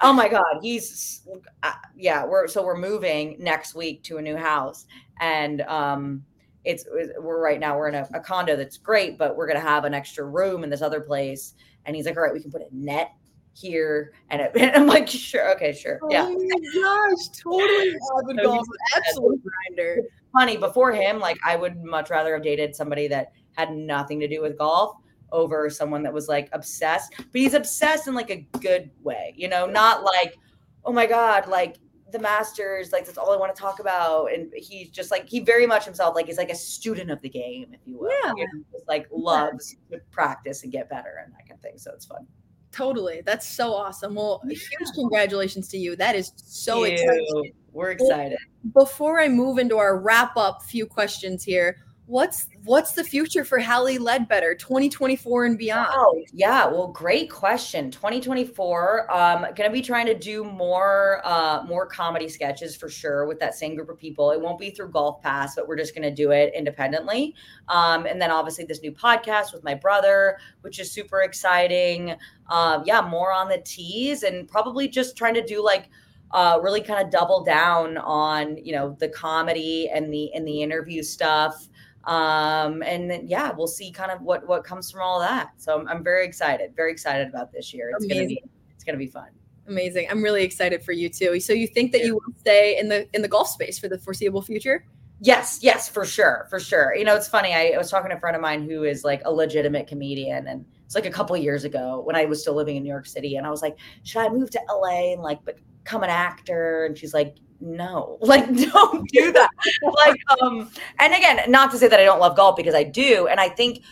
[0.00, 1.26] Oh my God, he's
[1.62, 2.24] uh, yeah.
[2.24, 4.86] We're so we're moving next week to a new house,
[5.20, 6.24] and um,
[6.68, 6.84] it's
[7.18, 9.94] we're right now we're in a, a condo that's great, but we're gonna have an
[9.94, 11.54] extra room in this other place.
[11.86, 13.12] And he's like, all right, we can put a net
[13.54, 16.26] here, and, it, and I'm like, sure, okay, sure, oh yeah.
[16.28, 18.66] Oh my gosh, totally avid So he's-
[18.96, 19.40] absolute
[19.76, 20.02] grinder.
[20.34, 24.28] Funny before him, like I would much rather have dated somebody that had nothing to
[24.28, 24.94] do with golf
[25.32, 27.14] over someone that was like obsessed.
[27.16, 30.36] But he's obsessed in like a good way, you know, not like,
[30.84, 31.78] oh my god, like
[32.12, 35.40] the masters like that's all i want to talk about and he's just like he
[35.40, 38.32] very much himself like he's like a student of the game if you will Yeah.
[38.36, 41.76] You know, just like loves to practice and get better and that kind of thing
[41.76, 42.26] so it's fun
[42.70, 43.22] Totally.
[43.24, 44.14] That's so awesome.
[44.14, 45.96] Well, huge congratulations to you.
[45.96, 47.52] That is so Ew, exciting.
[47.72, 48.38] we're excited
[48.74, 51.78] Before I move into our wrap up few questions here,
[52.08, 55.90] what's what's the future for Hally Ledbetter 2024 and beyond?
[55.92, 56.66] Oh, yeah.
[56.66, 57.90] Well, great question.
[57.90, 59.14] 2024.
[59.14, 63.54] Um, gonna be trying to do more uh more comedy sketches for sure with that
[63.54, 64.30] same group of people.
[64.30, 67.34] It won't be through Golf Pass, but we're just gonna do it independently.
[67.68, 72.16] Um, and then obviously this new podcast with my brother, which is super exciting.
[72.48, 75.90] Um, yeah, more on the teas and probably just trying to do like
[76.30, 80.62] uh really kind of double down on you know the comedy and the and the
[80.62, 81.68] interview stuff
[82.08, 85.50] um and then, yeah we'll see kind of what what comes from all that.
[85.56, 87.90] So i'm, I'm very excited very excited about this year.
[87.94, 88.42] It's gonna be
[88.74, 89.28] it's gonna be fun.
[89.66, 90.08] Amazing.
[90.10, 91.38] I'm really excited for you too.
[91.40, 93.98] So you think that you will stay in the in the golf space for the
[93.98, 94.84] foreseeable future?
[95.20, 96.94] yes yes for sure for sure.
[96.94, 99.02] You know it's funny I, I was talking to a friend of mine who is
[99.02, 102.54] like a legitimate comedian and it's like a couple years ago when i was still
[102.54, 105.20] living in new york city and i was like should i move to la and
[105.20, 105.40] like
[105.88, 106.84] become an actor?
[106.84, 108.18] And she's like no.
[108.22, 109.50] Like don't do that.
[109.82, 113.26] Like um and again not to say that i don't love golf because i do
[113.28, 113.82] and i think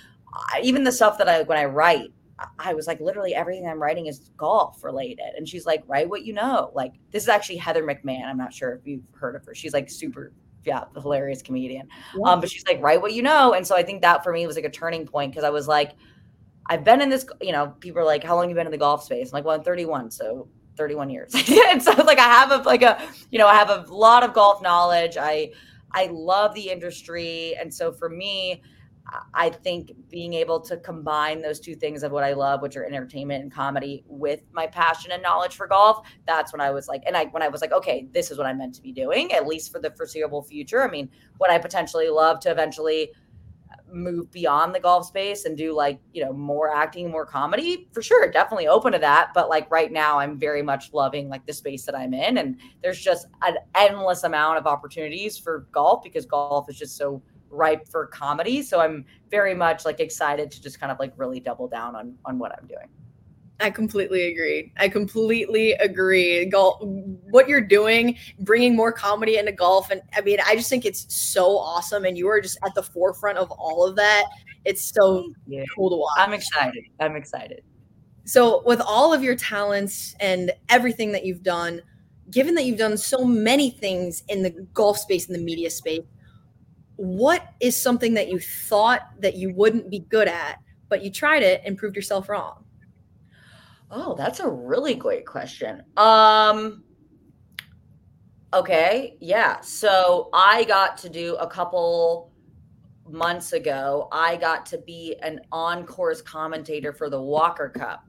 [0.62, 2.12] even the stuff that i when i write
[2.58, 6.24] I- was like literally everything i'm writing is golf related and she's like write what
[6.24, 6.70] you know.
[6.74, 8.26] Like this is actually heather mcmahan.
[8.26, 9.54] I'm not sure if you've heard of her.
[9.54, 10.32] She's like super
[10.64, 11.88] yeah the hilarious comedian.
[12.24, 13.54] Um but she's like write what you know.
[13.54, 15.66] And so i think that for me was like a turning point because i was
[15.66, 15.92] like
[16.66, 18.78] i've been in this you know people are like how long you been in the
[18.78, 19.28] golf space?
[19.28, 21.34] I'm like well i'm 31 so 31 years.
[21.70, 23.00] And so like i have a like a
[23.30, 25.16] you know i have a lot of golf knowledge.
[25.18, 25.52] I
[25.92, 27.56] i love the industry.
[27.60, 28.62] And so for me
[29.34, 32.84] I- think being able to combine those two things of what i love which are
[32.84, 37.02] entertainment and comedy with my passion and knowledge for golf that's when i was like
[37.06, 39.32] and i when i was like okay this is what i'm meant to be doing
[39.32, 40.82] at least for the foreseeable future.
[40.82, 41.08] I mean
[41.40, 43.10] would i potentially love to eventually
[43.92, 48.02] move beyond the golf space and do like you know more acting more comedy for
[48.02, 49.30] sure definitely open to that.
[49.34, 52.58] But like right now i'm very much loving like the space that i'm in and
[52.82, 57.88] there's just an endless amount of opportunities for golf because golf is just so ripe
[57.88, 58.62] for comedy.
[58.62, 62.16] So i'm very much like excited to just kind of like really double down on
[62.24, 62.88] on what i'm doing
[63.58, 64.72] I completely agree.
[64.76, 66.44] I completely agree.
[66.46, 70.84] Golf, what you're doing, bringing more comedy into golf, and I mean, I just think
[70.84, 74.24] it's so awesome, and you are just at the forefront of all of that.
[74.66, 76.10] It's so yeah cool to watch.
[76.18, 77.62] i'm excited i'm excited
[78.24, 81.80] So, with all of your talents and everything that you've done,
[82.32, 86.02] given that you've done so many things in the golf space in the media space,
[86.96, 91.42] what is something that you thought that you wouldn't be good at, but you tried
[91.44, 92.65] it and proved yourself wrong?
[93.98, 95.82] Oh, that's a really great question.
[95.96, 96.84] Um
[98.52, 99.60] okay, yeah.
[99.62, 102.30] So I got to do a couple
[103.08, 108.04] months ago, I got to be an on-course commentator for the Walker Cup.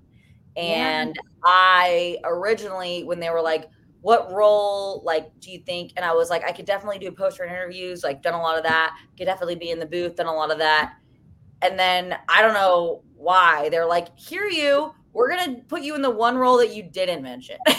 [0.58, 3.70] And I originally when they were like
[4.02, 7.46] what role like do you think and I was like I could definitely do poster
[7.46, 10.34] interviews, like done a lot of that, could definitely be in the booth, done a
[10.34, 10.96] lot of that.
[11.62, 16.02] And then I don't know why they're like, "Here you we're gonna put you in
[16.02, 17.58] the one role that you didn't mention.
[17.68, 17.78] and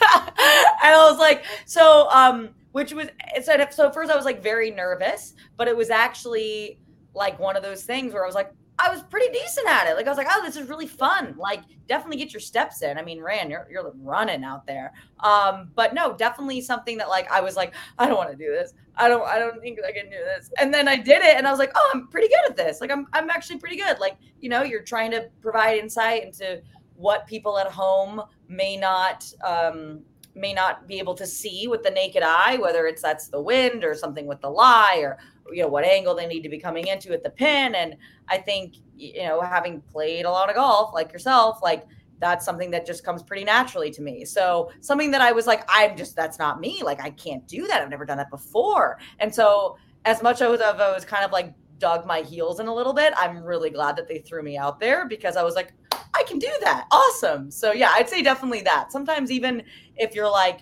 [0.00, 3.08] I was like, so um, which was
[3.42, 6.80] so so at first I was like very nervous, but it was actually
[7.14, 9.94] like one of those things where I was like, I was pretty decent at it.
[9.94, 11.34] Like I was like, oh, this is really fun.
[11.38, 12.96] Like definitely get your steps in.
[12.98, 14.92] I mean, Ran, you're you're running out there.
[15.20, 18.50] Um, but no, definitely something that like I was like, I don't want to do
[18.50, 18.72] this.
[18.96, 20.50] I don't I don't think I can do this.
[20.58, 22.80] And then I did it and I was like, oh, I'm pretty good at this.
[22.80, 23.98] Like I'm I'm actually pretty good.
[23.98, 26.62] Like, you know, you're trying to provide insight into
[27.00, 30.02] what people at home may not um
[30.34, 33.82] may not be able to see with the naked eye, whether it's that's the wind
[33.82, 35.18] or something with the lie or
[35.52, 37.74] you know what angle they need to be coming into at the pin.
[37.74, 37.96] And
[38.28, 41.86] I think you know having played a lot of golf like yourself, like
[42.18, 44.24] that's something that just comes pretty naturally to me.
[44.24, 46.82] So something that I was like, I'm just that's not me.
[46.84, 47.82] Like I can't do that.
[47.82, 48.98] I've never done that before.
[49.18, 52.74] And so as much as I was kind of like dug my heels in a
[52.74, 55.72] little bit, I'm really glad that they threw me out there because I was like,
[56.14, 56.86] I can do that.
[56.90, 57.50] Awesome.
[57.50, 58.92] So yeah, I'd say definitely that.
[58.92, 59.62] Sometimes even
[59.96, 60.60] if you're like,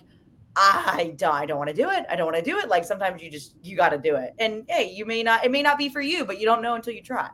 [0.55, 2.05] I don't, I don't want to do it.
[2.09, 2.69] I don't want to do it.
[2.69, 4.33] Like sometimes you just you got to do it.
[4.39, 5.45] And hey, you may not.
[5.45, 7.29] It may not be for you, but you don't know until you try.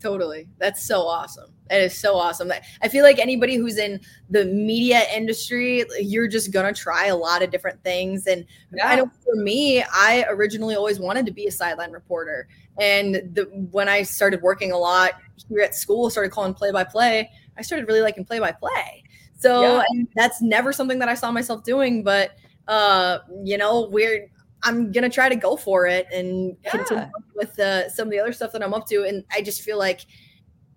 [0.00, 0.48] Totally.
[0.58, 1.52] That's so awesome.
[1.70, 2.52] It is so awesome.
[2.82, 4.00] I feel like anybody who's in
[4.30, 8.26] the media industry, you're just gonna try a lot of different things.
[8.26, 8.88] And yeah.
[8.88, 12.48] I know for me, I originally always wanted to be a sideline reporter.
[12.78, 15.14] And the, when I started working a lot
[15.48, 19.04] here at school, started calling play by play, I started really liking play by play.
[19.38, 19.82] So yeah.
[20.14, 22.32] that's never something that I saw myself doing, but
[22.66, 24.30] uh, you know, we're
[24.62, 26.70] I'm gonna try to go for it and yeah.
[26.70, 29.04] continue with uh, some of the other stuff that I'm up to.
[29.04, 30.06] And I just feel like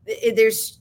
[0.05, 0.79] it, there's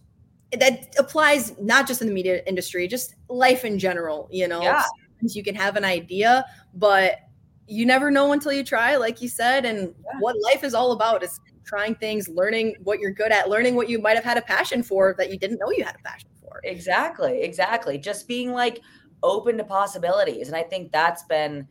[0.53, 4.29] that applies not just in the media industry, just life in general.
[4.31, 4.83] You know, yeah.
[5.21, 6.45] you can have an idea,
[6.75, 7.21] but
[7.67, 9.65] you never know until you try, like you said.
[9.65, 10.19] And yeah.
[10.19, 13.89] what life is all about is trying things, learning what you're good at, learning what
[13.89, 16.31] you might have had a passion for that you didn't know you had a passion
[16.41, 16.61] for.
[16.65, 17.99] Exactly, exactly.
[17.99, 18.81] Just being like
[19.23, 21.67] open to possibilities, and I think that's been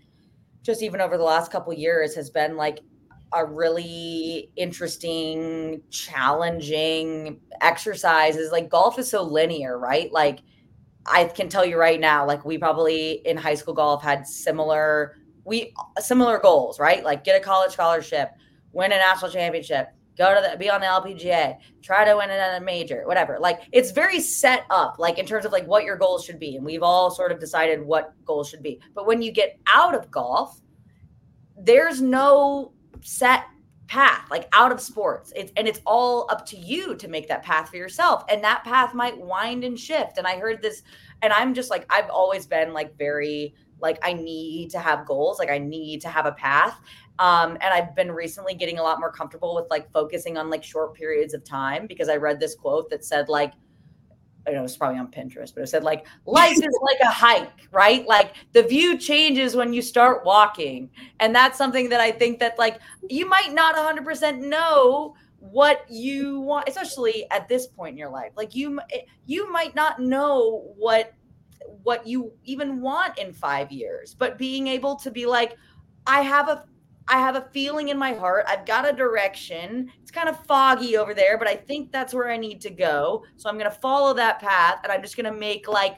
[0.64, 2.80] just even over the last couple years has been like
[3.34, 8.36] a really interesting, challenging exercise.
[8.38, 10.12] Is like golf is so linear, right?
[10.12, 10.40] Like
[11.06, 15.16] I can tell you right now, like we probably in high school golf had similar
[15.46, 17.04] we similar goals, right?
[17.04, 18.32] Like get a college scholarship,
[18.72, 22.64] win a national championship, go to the be on the LPGA, try to win another
[22.64, 23.38] major, whatever.
[23.40, 26.56] Like it's very set up, like in terms of like what your goals should be.
[26.56, 28.80] And we've all sort of decided what goals should be.
[28.94, 30.62] But when you get out of golf,
[31.58, 33.46] there's no set
[33.90, 37.42] path like out of sports it's and it's all up to you to make that
[37.42, 40.84] path for yourself and that path might wind and shift and i heard this
[41.24, 45.40] and i'm just like i've always been like very like i need to have goals
[45.40, 46.80] like i need to have a path
[47.20, 50.64] um, and I've been recently getting a lot more comfortable with like focusing on like
[50.64, 53.54] short periods of time because I read this quote that said like
[54.48, 57.68] I know it's probably on Pinterest, but it said like life is like a hike,
[57.72, 58.08] right?
[58.08, 60.90] Like the view changes when you start walking.
[61.20, 66.40] And that's something that I think that like you might not 100% know what you
[66.40, 68.32] want, especially at this point in your life.
[68.38, 68.80] Like you
[69.26, 71.14] you might not know what
[71.84, 75.58] what you even want in 5 years, but being able to be like
[76.08, 76.64] I have a
[77.10, 78.46] I have a feeling in my heart.
[78.48, 79.92] I've got a direction.
[80.02, 83.24] It's kind of foggy over there, but I think that's where I need to go.
[83.36, 85.98] So I'm going to follow that path and I'm just going to make like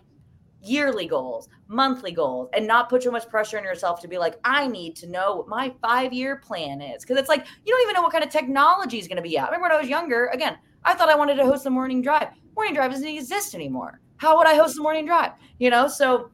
[0.64, 4.36] yearly goals, monthly goals, and not put too much pressure on yourself to be like,
[4.46, 7.04] I need to know what my five year plan is.
[7.04, 9.38] Cause it's like, you don't even know what kind of technology is going to be
[9.38, 9.50] out.
[9.50, 12.30] remember when I was younger, again, I thought I wanted to host the morning drive.
[12.56, 14.00] Morning drive doesn't exist anymore.
[14.16, 15.32] How would I host the morning drive?
[15.60, 16.32] You know, so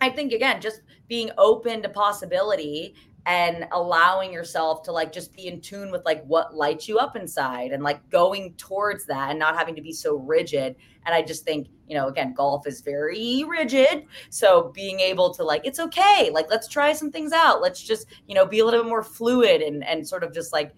[0.00, 2.94] I think again, just being open to possibility
[3.28, 7.14] and allowing yourself to like just be in tune with like what lights you up
[7.14, 10.74] inside and like going towards that and not having to be so rigid.
[11.04, 14.06] And i just think you know again golf is very rigid.
[14.30, 16.30] So being able to like it's okay.
[16.32, 17.60] Like let's try some things out.
[17.60, 20.50] Let's just you know be a little bit more fluid and and sort of just
[20.50, 20.74] like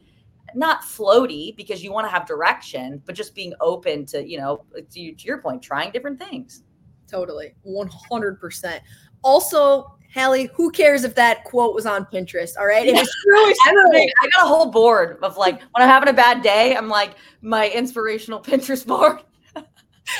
[0.57, 4.65] not floaty because you want to have direction but just being open to you know
[4.91, 6.65] to, to your point trying different things.
[7.07, 7.55] Totally.
[7.67, 8.81] 100%
[9.23, 12.57] also Hally, who cares if that quote was on Pinterest?
[12.59, 12.87] All right.
[12.87, 13.55] It is really
[14.21, 17.15] I got a whole board of like when I'm having a bad day, I'm like
[17.43, 19.21] my inspirational Pinterest board.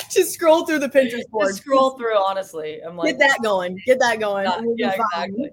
[0.09, 1.49] Just scroll through the Pinterest board.
[1.49, 2.79] Just scroll through, honestly.
[2.79, 3.77] I'm like, get that going.
[3.85, 4.45] Get that going.
[4.45, 5.51] Yeah, yeah exactly.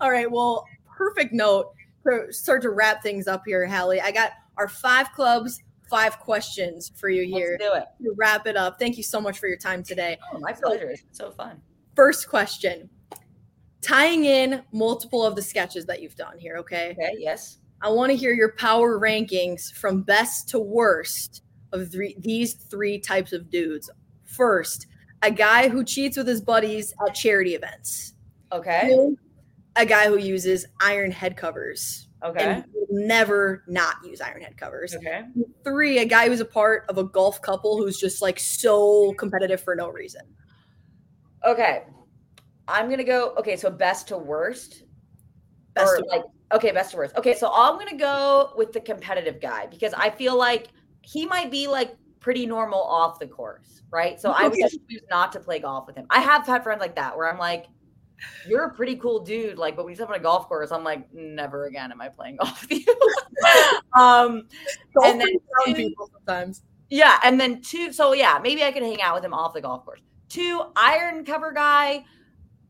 [0.00, 0.30] All right.
[0.30, 0.64] Well,
[0.96, 1.72] perfect note
[2.06, 4.00] to start to wrap things up here, Hally.
[4.00, 5.60] I got our five clubs,
[5.90, 7.58] five questions for you here.
[7.60, 8.04] Let's do it.
[8.04, 8.78] To wrap it up.
[8.78, 10.16] Thank you so much for your time today.
[10.32, 10.90] Oh, my pleasure.
[10.90, 11.60] It's so fun.
[11.96, 12.90] First question
[13.86, 16.96] tying in multiple of the sketches that you've done here, okay?
[16.98, 17.58] Okay, yes.
[17.80, 21.42] I want to hear your power rankings from best to worst
[21.72, 23.88] of three, these three types of dudes.
[24.24, 24.88] First,
[25.22, 28.14] a guy who cheats with his buddies at charity events.
[28.52, 29.14] Okay.
[29.76, 32.08] a guy who uses iron head covers.
[32.24, 32.44] Okay.
[32.44, 34.94] And will never not use iron head covers.
[34.96, 35.22] Okay.
[35.64, 39.60] Three, a guy who's a part of a golf couple who's just like so competitive
[39.60, 40.22] for no reason.
[41.46, 41.84] Okay.
[42.68, 43.34] I'm gonna go.
[43.38, 44.82] Okay, so best to worst.
[45.74, 46.22] Best or to like
[46.52, 47.16] okay, best to worst.
[47.16, 50.68] Okay, so I'm gonna go with the competitive guy because I feel like
[51.02, 54.20] he might be like pretty normal off the course, right?
[54.20, 54.62] So I would Okay.
[54.62, 56.06] just choose not to play golf with him.
[56.10, 57.66] I have had friends like that where I'm like,
[58.48, 60.82] you're a pretty cool dude, like, but when you step on a golf course, I'm
[60.82, 62.94] like, never again am I playing golf with you.
[63.96, 64.48] um,
[64.94, 65.28] Golf And then
[65.66, 66.62] two- people sometimes.
[66.90, 67.92] yeah, and then two.
[67.92, 70.00] So yeah, maybe I could hang out with him off the golf course.
[70.28, 72.04] Two, iron cover guy.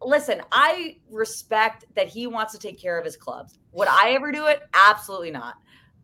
[0.02, 3.58] Listen, I respect that he wants to take care of his clubs.
[3.72, 4.60] Would I ever do it?
[4.74, 5.54] Absolutely not.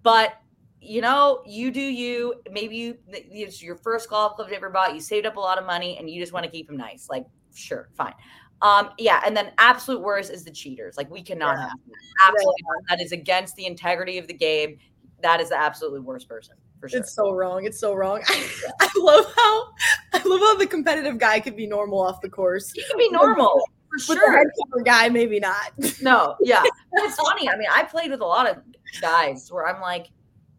[0.03, 0.35] But
[0.81, 2.35] you know, you do you.
[2.51, 4.95] Maybe you it's your first golf club you ever bought.
[4.95, 7.09] You saved up a lot of money, and you just want to keep them nice.
[7.09, 7.25] Like,
[7.55, 8.15] sure, fine.
[8.63, 10.97] Um, yeah, and then absolute worst is the cheaters.
[10.97, 11.63] Like, we cannot Yeah.
[11.69, 12.29] have that.
[12.29, 12.89] Absolutely not.
[12.89, 14.79] That is against the integrity of the game.
[15.21, 17.01] That is the absolutely worst person for sure.
[17.01, 17.64] It's so wrong.
[17.64, 18.20] It's so wrong.
[18.28, 19.68] I love how
[20.12, 22.72] I love how the competitive guy could be normal off the course.
[22.72, 24.45] He can be normal for sure.
[24.85, 25.72] guy, maybe not.
[26.03, 26.61] No, yeah.
[26.93, 27.49] But it's funny.
[27.49, 28.57] I mean, I played with a lot of
[29.01, 30.09] guys where I'm like,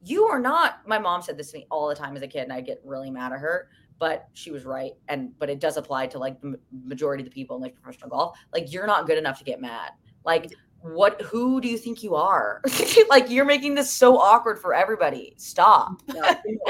[0.01, 0.87] you are not.
[0.87, 2.81] My mom said this to me all the time as a kid, and I get
[2.85, 3.67] really mad at her.
[3.99, 7.33] But she was right, and but it does apply to like the majority of the
[7.33, 8.37] people in like professional golf.
[8.53, 9.91] Like, you're not good enough to get mad.
[10.23, 10.53] Like,
[10.83, 11.21] what?
[11.21, 12.61] Who do you think you are?
[13.09, 15.33] like, you're making this so awkward for everybody.
[15.37, 16.01] Stop.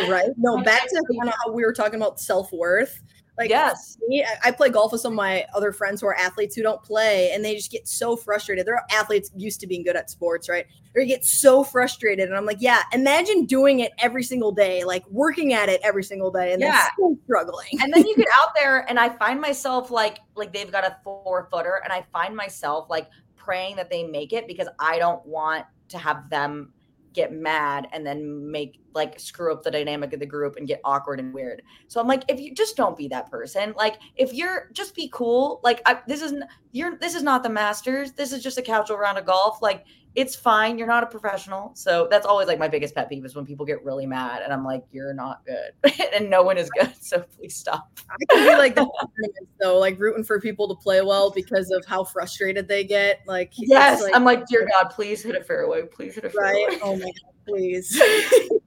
[0.08, 0.30] right?
[0.38, 3.02] No, back to kind of how we were talking about self worth.
[3.36, 3.98] Like, yes.
[4.08, 6.62] me, I- I play golf with some of my other friends who are athletes who
[6.62, 8.68] don't play, and they just get so frustrated.
[8.68, 10.68] They're athletes used to being good at sports, right?
[10.94, 15.04] They get so frustrated, and I'm like, yeah, imagine doing it every single day, like
[15.10, 16.86] working at it every single day, and Yeah.
[17.00, 17.70] then struggling.
[17.82, 20.98] and then you get out there and i find myself like like they've got a
[21.04, 23.08] four footer and i find myself like
[23.44, 26.72] praying that they make it because i don't want to have them
[27.14, 30.82] get mad and then make like screw up the dynamic of the group and get
[30.84, 31.62] awkward and weird.
[31.88, 33.74] So i'm like if you just don't be that person.
[33.78, 35.62] Like if you're just be cool.
[35.64, 38.12] Like I, this isn't you're this is not the masters.
[38.12, 39.62] This is just a casual round of golf.
[39.62, 39.86] Like
[40.16, 43.36] it's fine you're not a professional so that's always like my biggest pet peeve is
[43.36, 46.70] when people get really mad and i'm like you're not good and no one is
[46.80, 48.88] good so please stop I can be like the
[49.60, 53.22] though, like rooting for people to play well because of how frustrated they get.
[53.26, 55.84] Like, Yes, like, I'm like, dear God, please hit a fairway.
[55.84, 56.66] Please hit a fairway.
[56.66, 56.80] right?
[56.84, 58.00] Oh my god, please.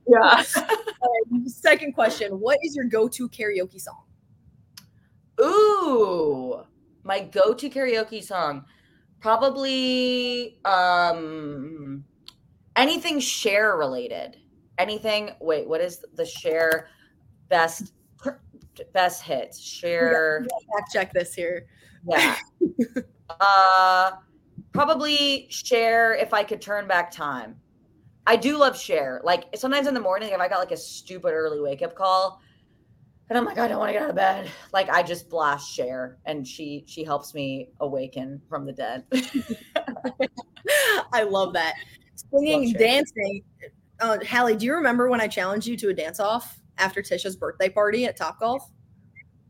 [0.09, 0.43] Yeah.
[1.33, 4.03] Um, second question: What is your go-to karaoke song?
[5.41, 6.63] Ooh,
[7.03, 8.65] my go-to karaoke song,
[9.27, 12.05] probably um
[12.77, 14.37] anything Cher related.
[14.79, 15.33] Anything.
[15.41, 16.91] Wait, what is the Cher
[17.49, 17.93] best
[18.93, 19.61] best hits?
[19.61, 20.47] Cher.
[20.77, 21.67] Fact check this here.
[22.09, 22.37] Yeah.
[23.41, 24.13] uh
[24.73, 27.57] probably Cher if I could turn back time.
[28.29, 29.21] I do love Cher.
[29.25, 32.41] Like sometimes in the morning, if I got like a stupid early wake up call,
[33.29, 34.49] and I'm like, I don't want to get out of bed.
[34.73, 39.05] Like I just blast Cher, and she she helps me awaken from the dead.
[41.13, 41.75] I love that.
[42.15, 42.79] Singing, Cher.
[42.79, 43.43] dancing.
[44.01, 47.37] Uh, Hally, do you remember when I challenged you to a dance off after Tisha's
[47.37, 48.71] birthday party at Top Golf?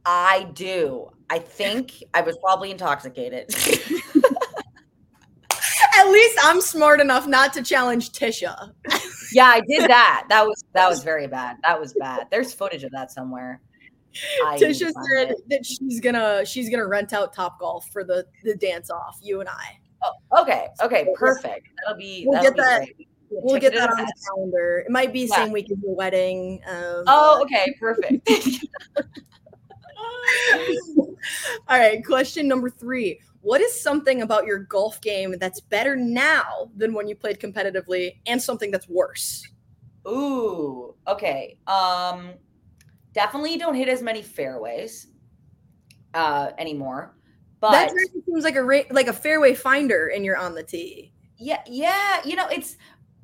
[0.04, 1.10] I do.
[1.28, 3.52] I think I was probably intoxicated.
[5.98, 8.70] At least I'm smart enough not to challenge Tisha.
[9.32, 10.26] yeah, I did that.
[10.28, 11.56] That was that was very bad.
[11.62, 12.28] That was bad.
[12.30, 13.60] There's footage of that somewhere.
[14.56, 15.48] Tisha said it.
[15.48, 19.18] that she's gonna she's gonna rent out Top Golf for the the dance off.
[19.22, 19.78] You and I.
[20.04, 20.68] Oh, Okay.
[20.82, 21.08] Okay.
[21.14, 21.68] Perfect.
[21.84, 22.24] That'll be.
[22.26, 23.08] We'll that'll get be that- great.
[23.28, 24.84] We'll get that on the calendar.
[24.86, 25.34] It might be Yeah.
[25.36, 26.60] same week as the wedding.
[26.68, 27.74] Um, Oh, okay.
[27.78, 28.28] Perfect.
[31.68, 33.20] All right, question number three.
[33.40, 38.16] What is something about your golf game that's better now than when you played competitively,
[38.26, 39.46] and something that's worse?
[40.06, 40.94] Ooh.
[41.08, 41.58] Okay.
[41.66, 42.30] Um.
[43.16, 45.06] Definitely don't hit as many fairways.
[46.12, 47.16] Uh, anymore.
[47.60, 51.14] But that seems like a ra- like a fairway finder, and you're on the tee.
[51.38, 52.20] yeah, yeah.
[52.24, 52.76] You know, it's.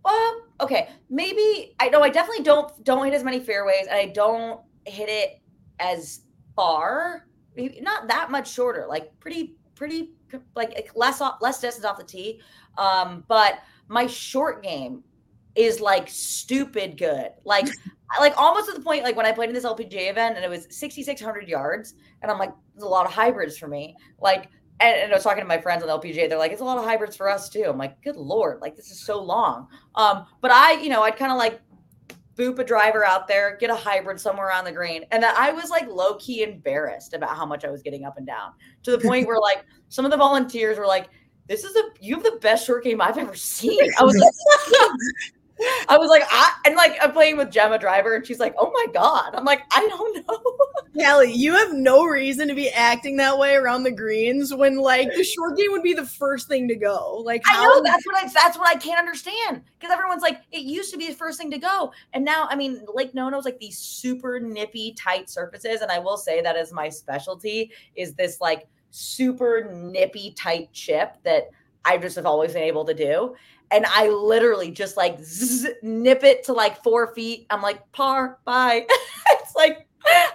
[0.03, 0.89] Well, okay.
[1.11, 2.03] Maybe I know.
[2.03, 5.43] I definitely don't don't hit as many fairways, and I don't hit it
[5.79, 6.23] as
[6.57, 7.27] far.
[7.55, 8.87] Maybe not that much shorter.
[8.89, 10.13] Like pretty, pretty,
[10.57, 12.41] like less off, less distance off the tee.
[12.79, 13.59] Um, but
[13.89, 15.05] my short game
[15.55, 17.31] is like stupid good.
[17.45, 17.69] Like,
[18.21, 20.51] like almost to the point like when I played in this LPGA event and it
[20.51, 23.97] was 6,600 yards, and I'm like, there's a lot of hybrids for me.
[24.21, 24.49] Like,
[24.81, 26.29] and, and I was talking to my friends on the LPGA.
[26.29, 27.65] They're like, it's a lot of hybrids for us too.
[27.67, 29.69] I'm like, good lord, like this is so long.
[29.95, 31.61] Um, but I, you know, I'd kind of like
[32.37, 35.53] boop a driver out there, get a hybrid somewhere on the green, and that I
[35.53, 38.53] was like low key embarrassed about how much I was getting up and down
[38.85, 41.09] to the point where like some of the volunteers were like,
[41.49, 43.81] this is a you have the best short game I've ever seen.
[43.99, 44.91] I was like,
[45.89, 48.71] I was like, I and like I'm playing with Gemma Dryburgh, and she's like, "Oh
[48.71, 50.57] my god!" I'm like, I don't know.
[50.99, 55.09] Kelly, you have no reason to be acting that way around the greens when like
[55.15, 57.23] the short game would be the first thing to go.
[57.25, 60.63] Like, I know that's what I that's what I can't understand because everyone's like, it
[60.63, 63.59] used to be the first thing to go, and now I mean, Lake Nona's like
[63.59, 68.41] these super nippy, tight surfaces, and I will say that is my specialty is this
[68.41, 71.51] like super nippy, tight chip that
[71.85, 73.35] I just have always been able to do
[73.73, 77.47] and I literally just like zzz, nip it to like four feet.
[77.51, 78.87] I'm like, par, bye.
[79.31, 79.89] it's like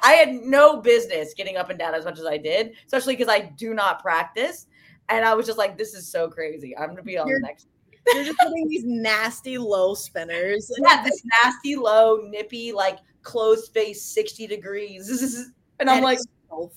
[0.04, 3.32] I had no business getting up and down as much as I did, especially because
[3.32, 4.68] I do not practice.
[5.10, 6.76] And I was just like, this is so crazy.
[6.78, 7.68] I'm gonna be on you're, the next.
[8.14, 10.72] you're just putting these nasty low spinners.
[10.80, 15.52] Yeah, this nasty low, nippy, like closed face, 60 degrees.
[15.80, 16.20] And I'm like,
[16.50, 16.72] so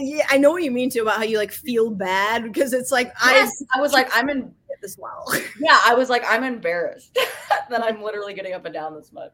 [0.00, 2.90] yeah, I know what you mean too about how you like feel bad because it's
[2.90, 4.52] like yes, I I was like I'm in
[4.84, 5.26] as well.
[5.60, 7.16] yeah, I was like, I'm embarrassed
[7.70, 9.32] that I'm literally getting up and down this much.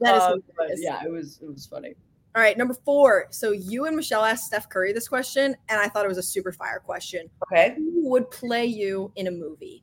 [0.00, 0.42] That is um,
[0.76, 1.94] yeah, it was it was funny.
[2.34, 3.26] All right, number four.
[3.30, 6.22] So you and Michelle asked Steph Curry this question, and I thought it was a
[6.22, 7.28] super fire question.
[7.52, 7.74] Okay.
[7.76, 9.82] Who would play you in a movie?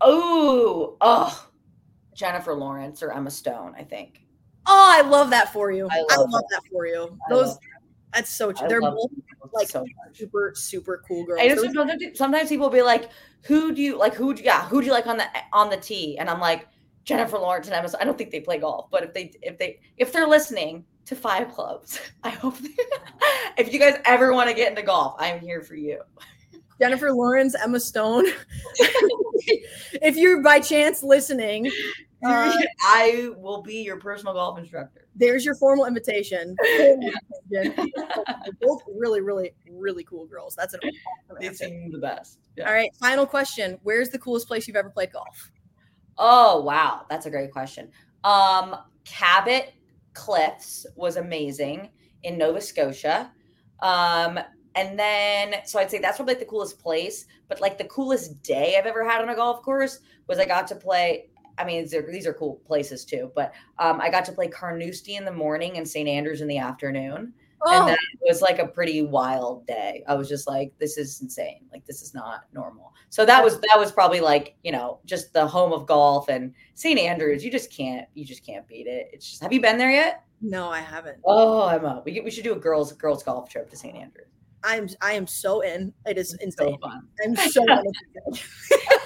[0.00, 1.48] Oh, oh,
[2.14, 4.22] Jennifer Lawrence or Emma Stone, I think.
[4.66, 5.88] Oh, I love that for you.
[5.90, 6.46] I love, I love that.
[6.50, 6.70] that.
[6.70, 7.16] for you.
[7.30, 7.56] Those
[8.12, 8.68] that's so true.
[8.68, 9.10] They're both
[9.52, 11.40] like so super, super cool girls.
[11.42, 13.10] I sometimes, sometimes people will be like,
[13.42, 14.14] "Who do you like?
[14.14, 14.64] Who do yeah?
[14.66, 16.68] Who do you like on the on the tee?" And I'm like,
[17.04, 17.88] Jennifer Lawrence and Emma.
[18.00, 21.16] I don't think they play golf, but if they if they if they're listening to
[21.16, 22.70] Five Clubs, I hope they,
[23.58, 26.00] if you guys ever want to get into golf, I'm here for you.
[26.80, 28.26] Jennifer Lawrence, Emma Stone.
[28.76, 31.70] if you're by chance listening,
[32.24, 35.06] uh, I will be your personal golf instructor.
[35.14, 36.56] There's your formal invitation.
[38.60, 40.54] both really, really, really cool girls.
[40.54, 42.38] That's an awesome They seem the best.
[42.56, 42.68] Yeah.
[42.68, 42.94] All right.
[42.96, 43.78] Final question.
[43.82, 45.50] Where's the coolest place you've ever played golf?
[46.18, 47.06] Oh, wow.
[47.08, 47.90] That's a great question.
[48.24, 49.72] Um, Cabot
[50.14, 51.90] Cliffs was amazing
[52.22, 53.32] in Nova Scotia.
[53.80, 54.38] Um,
[54.74, 57.26] and then, so I'd say that's probably like the coolest place.
[57.48, 60.66] But like the coolest day I've ever had on a golf course was I got
[60.68, 63.30] to play I mean, these are, these are cool places too.
[63.34, 66.08] But um, I got to play Carnoustie in the morning and St.
[66.08, 67.32] Andrews in the afternoon.
[67.64, 67.80] Oh.
[67.80, 70.02] And that was like a pretty wild day.
[70.08, 71.64] I was just like, this is insane.
[71.72, 72.92] Like, this is not normal.
[73.08, 76.54] So that was that was probably like, you know, just the home of golf and
[76.74, 76.98] St.
[76.98, 77.44] Andrews.
[77.44, 79.10] You just can't, you just can't beat it.
[79.12, 80.24] It's just have you been there yet?
[80.40, 81.18] No, I haven't.
[81.24, 82.04] Oh, I'm up.
[82.04, 83.94] We, we should do a girls girls golf trip to St.
[83.94, 84.26] Andrews.
[84.64, 85.92] I'm I am so in.
[86.06, 86.78] It is insane.
[86.82, 86.90] So
[87.24, 87.64] I'm so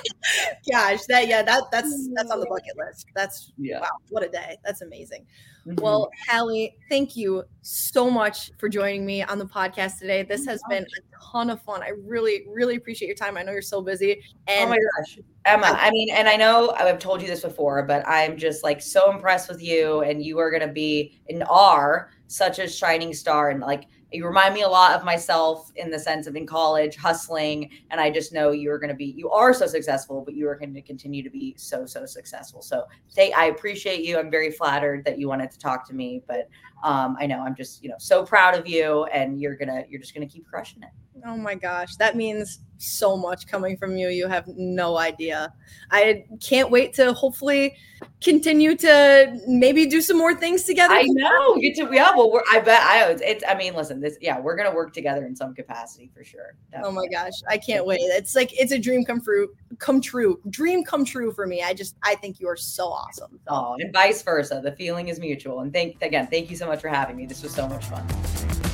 [0.70, 3.06] Gosh, that yeah, that that's that's on the bucket list.
[3.14, 3.80] That's yeah.
[3.80, 4.56] wow, what a day.
[4.64, 5.26] That's amazing.
[5.66, 5.82] Mm-hmm.
[5.82, 10.22] Well, Hally, thank you so much for joining me on the podcast today.
[10.22, 11.82] This has been a ton of fun.
[11.82, 13.36] I really, really appreciate your time.
[13.36, 14.22] I know you're so busy.
[14.46, 15.76] And oh my gosh, Emma.
[15.78, 19.10] I mean, and I know I've told you this before, but I'm just like so
[19.10, 23.60] impressed with you, and you are gonna be and are such a shining star, and
[23.60, 27.70] like you remind me a lot of myself in the sense of in college hustling
[27.90, 30.54] and i just know you're going to be you are so successful but you are
[30.54, 32.62] going to continue to be so so successful.
[32.62, 34.18] So say i appreciate you.
[34.18, 36.48] I'm very flattered that you wanted to talk to me but
[36.84, 40.00] um, i know i'm just you know so proud of you and you're gonna you're
[40.00, 40.90] just gonna keep crushing it.
[41.24, 44.08] Oh my gosh that means so much coming from you.
[44.08, 45.52] You have no idea.
[45.90, 47.76] I can't wait to hopefully
[48.20, 50.94] continue to maybe do some more things together.
[50.94, 51.56] I know.
[51.56, 52.14] Get to yeah.
[52.14, 53.16] Well, we're, I bet I.
[53.22, 53.44] It's.
[53.48, 54.00] I mean, listen.
[54.00, 54.16] This.
[54.20, 56.56] Yeah, we're gonna work together in some capacity for sure.
[56.70, 56.90] Definitely.
[56.90, 58.00] Oh my gosh, I can't wait.
[58.00, 59.48] It's like it's a dream come true.
[59.78, 60.40] Come true.
[60.50, 61.62] Dream come true for me.
[61.62, 61.96] I just.
[62.02, 63.32] I think you are so awesome.
[63.32, 63.38] So.
[63.48, 64.60] Oh, and vice versa.
[64.62, 65.60] The feeling is mutual.
[65.60, 66.26] And thank again.
[66.26, 67.26] Thank you so much for having me.
[67.26, 68.65] This was so much fun.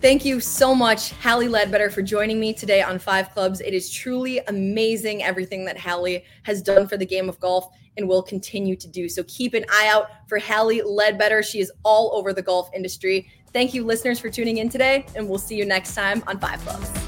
[0.00, 3.60] Thank you so much, Hally Ledbetter, for joining me today on Five Clubs.
[3.60, 7.66] It is truly amazing everything that Hally has done for the game of golf
[7.96, 9.08] and will continue to do.
[9.08, 11.42] So keep an eye out for Hally Ledbetter.
[11.42, 13.28] She is all over the golf industry.
[13.52, 16.60] Thank you, listeners, for tuning in today, and we'll see you next time on Five
[16.60, 17.07] Clubs.